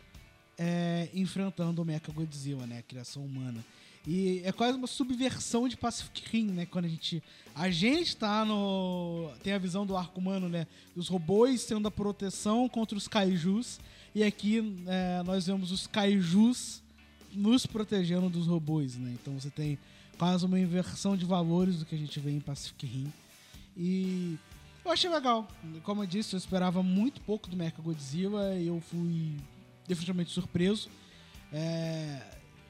[0.58, 2.78] é, enfrentando o Mecha Godzilla, né?
[2.78, 3.64] A criação humana.
[4.06, 6.66] E é quase uma subversão de Pacific Rim, né?
[6.66, 7.22] Quando a gente.
[7.54, 9.30] A gente tá no.
[9.42, 10.66] Tem a visão do arco humano, né?
[10.94, 13.80] Dos robôs sendo a proteção contra os kaijus.
[14.14, 16.82] E aqui é, nós vemos os kaijus
[17.32, 19.10] nos protegendo dos robôs, né?
[19.20, 19.78] Então você tem
[20.18, 23.12] quase uma inversão de valores do que a gente vê em Pacific Rim.
[23.76, 24.38] E
[24.84, 25.48] eu achei legal.
[25.82, 29.34] Como eu disse, eu esperava muito pouco do Mecha Godzilla e eu fui
[29.88, 30.88] definitivamente surpreso.
[31.50, 32.20] É,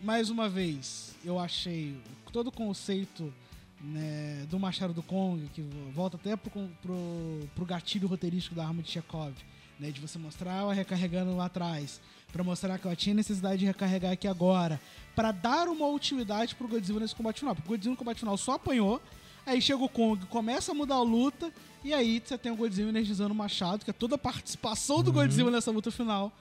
[0.03, 1.97] mais uma vez, eu achei
[2.32, 3.32] todo o conceito
[3.80, 6.51] né, do Machado do Kong, que volta até pro,
[6.82, 9.34] pro, pro gatilho roteirístico da arma de Chekhov,
[9.78, 12.01] né, de você mostrar ela recarregando lá atrás,
[12.32, 14.80] para mostrar que ela tinha necessidade de recarregar aqui agora,
[15.14, 17.55] para dar uma utilidade pro Godzilla nesse combate final.
[17.55, 19.01] Porque o Godzilla no combate final só apanhou,
[19.47, 21.53] aí chega o Kong, começa a mudar a luta,
[21.84, 25.12] e aí você tem o Godzilla energizando o machado, que é toda a participação do
[25.12, 26.32] Godzilla nessa luta final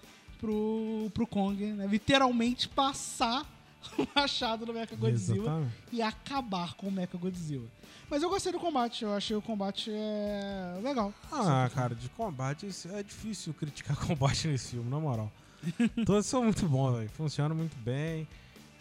[0.44, 1.88] pro, pro Kong, né?
[1.88, 3.46] Literalmente passar
[3.98, 7.68] o machado no Mecha Godzilla e acabar com o Mecha Godzilla.
[8.10, 11.14] Mas eu gostei do combate, eu achei o combate é, legal.
[11.32, 15.32] Ah, cara, de combate é difícil criticar combate nesse filme, na moral.
[16.06, 17.10] Todos são muito bons, velho.
[17.12, 18.28] Funcionam muito bem.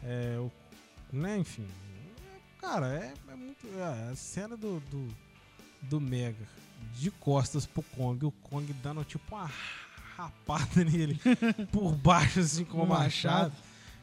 [0.02, 0.50] É, o,
[1.12, 1.66] né, enfim.
[2.60, 3.66] Cara, é, é muito.
[3.78, 5.08] é, a cena do, do,
[5.82, 6.44] do Mega
[6.98, 9.48] de costas pro Kong, o Kong dando tipo uma
[10.16, 11.18] rapada nele
[11.70, 13.34] por baixo, assim, com o Um machado.
[13.50, 13.52] machado.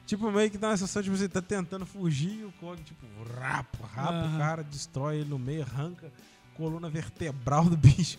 [0.06, 3.06] Tipo, meio que dá uma sensação de você tá tentando fugir e o Kong, tipo,
[3.40, 4.36] rapa, rapa Aham.
[4.36, 6.12] o cara, destrói ele no meio, arranca
[6.56, 8.18] coluna vertebral do bicho.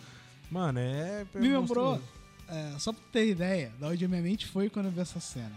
[0.49, 1.25] Mano, é.
[1.35, 2.01] é Me lembrou,
[2.47, 5.19] é, só pra ter ideia, da onde a minha mente foi quando eu vi essa
[5.19, 5.51] cena.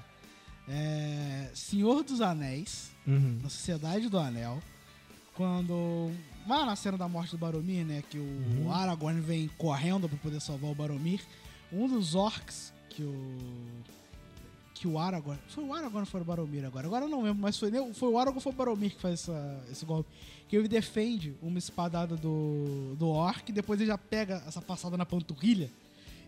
[0.68, 3.38] É, Senhor dos Anéis, Uhum.
[3.42, 4.60] na Sociedade do Anel,
[5.34, 6.10] quando.
[6.46, 8.02] Lá na cena da morte do Baromir, né?
[8.10, 8.72] Que o Uhum.
[8.72, 11.20] Aragorn vem correndo pra poder salvar o Baromir.
[11.72, 13.36] Um dos orcs que o.
[14.74, 15.38] Que o Aragorn.
[15.48, 16.86] Foi o Aragorn ou foi o Baromir agora?
[16.86, 19.14] Agora eu não lembro, mas foi, foi o Aragorn ou foi o Baromir que faz
[19.20, 20.10] essa- esse golpe.
[20.48, 25.06] Que ele defende uma espadada do, do orc, depois ele já pega essa passada na
[25.06, 25.70] panturrilha.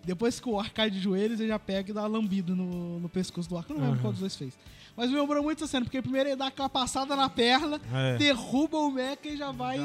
[0.05, 2.99] Depois que o orc cai de joelhos, ele já pega e dá uma lambida no,
[3.01, 3.69] no pescoço do orc.
[3.69, 4.03] Eu não lembro Aham.
[4.03, 4.55] qual dos dois fez.
[4.97, 8.17] Mas me lembrou muito essa cena, porque primeiro ele dá aquela passada na perna, É.
[8.17, 9.79] derruba o mecha e já vai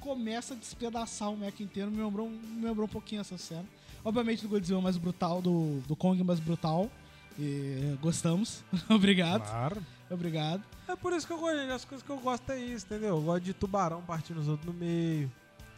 [0.00, 1.90] começa a despedaçar o mecha inteiro.
[1.90, 3.64] Me lembrou, me lembrou um pouquinho essa cena.
[4.04, 6.90] Obviamente do Godzilla mais brutal, do, do Kong mais brutal.
[7.38, 8.62] E gostamos.
[8.88, 9.42] Obrigado.
[9.48, 9.82] Claro.
[10.10, 10.62] Obrigado.
[10.86, 13.16] É por isso que eu gosto, as coisas que eu gosto é isso, entendeu?
[13.16, 15.32] Eu gosto de tubarão partindo os outros no meio.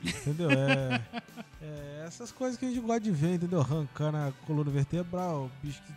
[0.05, 0.51] Entendeu?
[0.51, 1.03] É,
[1.63, 3.61] é essas coisas que a gente gosta de ver, entendeu?
[3.61, 5.93] Arrancando a coluna vertebral, bicho que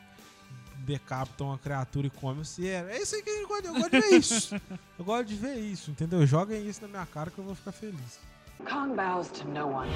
[0.86, 2.94] decapita uma criatura e come o cérebro.
[2.94, 4.62] É isso aí que a gente gosta de, eu gosto de ver isso.
[4.98, 6.26] Eu gosto de ver isso, entendeu?
[6.26, 8.20] Joguem isso na minha cara que eu vou ficar feliz.
[8.60, 9.90] Kong bows to no one.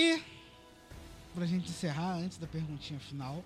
[0.00, 0.22] E,
[1.34, 3.44] pra gente encerrar, antes da perguntinha final,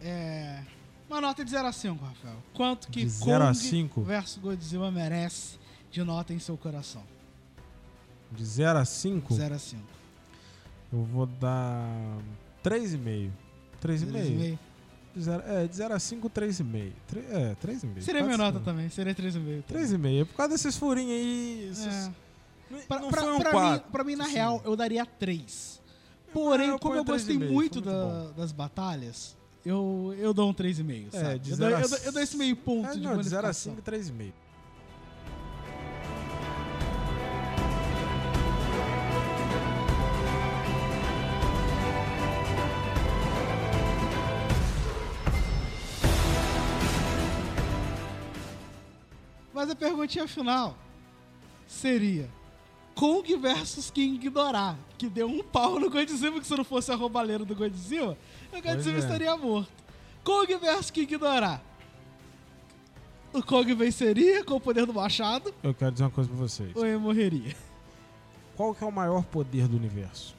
[0.00, 0.62] é.
[1.08, 2.36] Uma nota de 0 a 5, Rafael.
[2.54, 4.02] Quanto que De 0 a Kong 5?
[4.02, 5.58] versus Godzilla merece
[5.90, 7.02] de nota em seu coração?
[8.30, 9.82] De 0 a 5, 0 a 5.
[10.92, 11.84] eu vou dar
[12.62, 13.32] 3,5.
[13.82, 14.12] 3,5?
[14.12, 14.58] 3,5.
[15.12, 16.92] De zero- É, de 0 a 5, 3,5.
[17.08, 18.00] Tre- É, 3,5.
[18.02, 19.64] Seria minha nota também, seria 3,5.
[19.66, 20.20] 3,5.
[20.20, 21.68] É por causa desses furinhos aí.
[21.72, 21.86] Esses...
[22.06, 22.12] É.
[22.70, 23.84] Não, Pra, não pra- foi um pra 4.
[23.86, 24.32] mim, pra mim, na Sim.
[24.34, 25.79] real, eu daria 3.
[26.32, 30.54] Porém, eu como eu gostei 3,5, muito muito da- das batalhas, eu, eu dou um
[30.54, 33.00] 3,5, É, de eu, dou, a eu, dou, eu dou esse meio ponto É, de
[33.00, 33.74] não, de 0 a bonificação.
[33.74, 34.32] 5, 3,5.
[49.52, 50.76] Mas a perguntinha final
[51.66, 52.28] seria
[52.94, 56.96] Kong versus King Ghidorah, que deu um pau no Godzilla, que se não fosse a
[56.96, 58.16] roubalheira do Godzilla,
[58.52, 58.98] o Godzilla é.
[58.98, 59.70] estaria morto.
[60.22, 61.60] Kong versus King Ghidorah.
[63.32, 66.74] O Kong venceria com o poder do machado Eu quero dizer uma coisa pra vocês.
[66.74, 67.54] ou ele morreria?
[68.56, 70.36] Qual que é o maior poder do universo?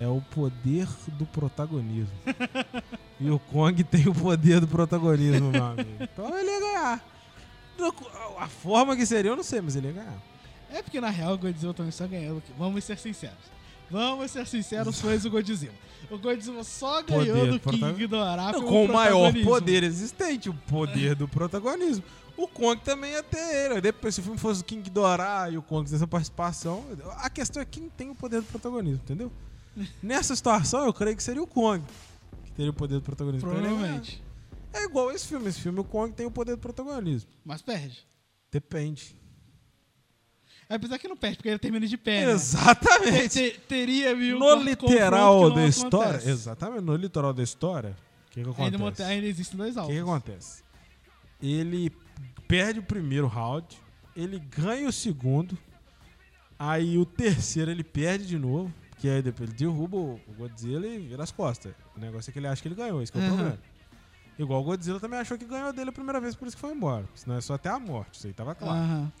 [0.00, 0.88] É o poder
[1.18, 2.16] do protagonismo.
[3.20, 5.90] e o Kong tem o poder do protagonismo, meu amigo.
[6.00, 7.04] Então ele ia ganhar.
[8.38, 10.31] A forma que seria, eu não sei, mas ele ia ganhar.
[10.72, 12.42] É porque na real o Godzilla também só ganhou.
[12.58, 13.52] Vamos ser sinceros.
[13.90, 15.74] Vamos ser sinceros, fãs do Godzilla.
[16.10, 20.48] O Godzilla só ganhou Poder do King Ghidorah Não, pelo com o maior poder existente,
[20.48, 22.02] o poder do protagonismo.
[22.36, 23.80] O Kong também ia ter ele.
[23.80, 26.84] Depois, se o filme fosse o King Ghidorah e o Kong tivesse essa participação,
[27.18, 29.30] a questão é quem tem o poder do protagonismo, entendeu?
[30.02, 31.84] Nessa situação, eu creio que seria o Kong
[32.52, 33.48] que teria o poder do protagonismo.
[33.48, 33.62] Então.
[33.62, 34.22] Provavelmente.
[34.72, 35.48] É igual esse filme.
[35.48, 37.30] Esse filme, o Kong tem o poder do protagonismo.
[37.44, 38.06] Mas perde.
[38.50, 39.16] Depende.
[40.74, 42.26] Apesar que não perde, porque ele termina de pé.
[42.26, 42.32] né?
[42.32, 43.28] Exatamente.
[43.28, 46.08] Te- teria mil No literal da história.
[46.10, 46.30] acontece.
[46.30, 46.82] Exatamente.
[46.82, 47.96] No literal da história,
[48.28, 48.78] o que, que Ainda, acontece?
[48.78, 49.94] monta- ainda existem dois O alvos.
[49.94, 50.62] que, que acontece?
[51.42, 51.92] Ele
[52.48, 53.66] perde o primeiro round,
[54.16, 55.56] ele ganha o segundo,
[56.58, 60.86] aí o terceiro ele perde de novo, que aí depois ele derruba o o Godzilla
[60.86, 61.72] e vira as costas.
[61.96, 63.32] O negócio é que ele acha que ele ganhou, esse que é o Aham.
[63.34, 63.58] problema.
[64.38, 66.72] Igual o Godzilla também achou que ganhou dele a primeira vez, por isso que foi
[66.72, 67.04] embora.
[67.14, 68.78] Senão é só até a morte, isso aí tava claro.
[68.78, 69.12] Aham,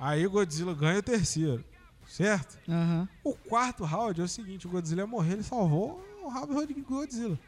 [0.00, 1.62] Aí o Godzilla ganha o terceiro,
[2.08, 2.58] certo?
[2.66, 3.06] aham.
[3.22, 6.82] O quarto round é o seguinte: o Godzilla ia morrer, ele salvou o rabo do
[6.82, 7.38] Godzilla.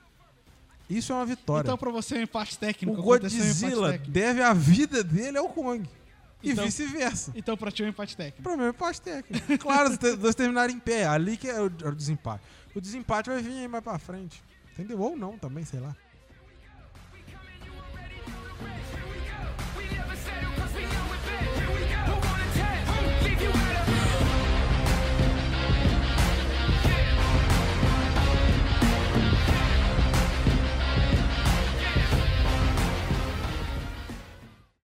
[0.91, 1.67] Isso é uma vitória.
[1.67, 2.95] Então pra você é um empate técnico.
[2.95, 4.13] o um empate Godzilla técnico.
[4.13, 5.89] deve a vida dele ao Kong.
[6.43, 7.33] E Então- vice-versa.
[7.35, 8.43] Então pra ti é um empate técnico.
[8.43, 9.47] Pra mim é empate técnico.
[9.59, 11.07] Claro, os dois terminarem em pé.
[11.07, 12.43] Ali que é o, é o desempate.
[12.75, 14.43] O desempate vai vir aí mais pra frente.
[14.73, 15.01] Entendeu?
[15.01, 15.97] Ou não também, sei lá.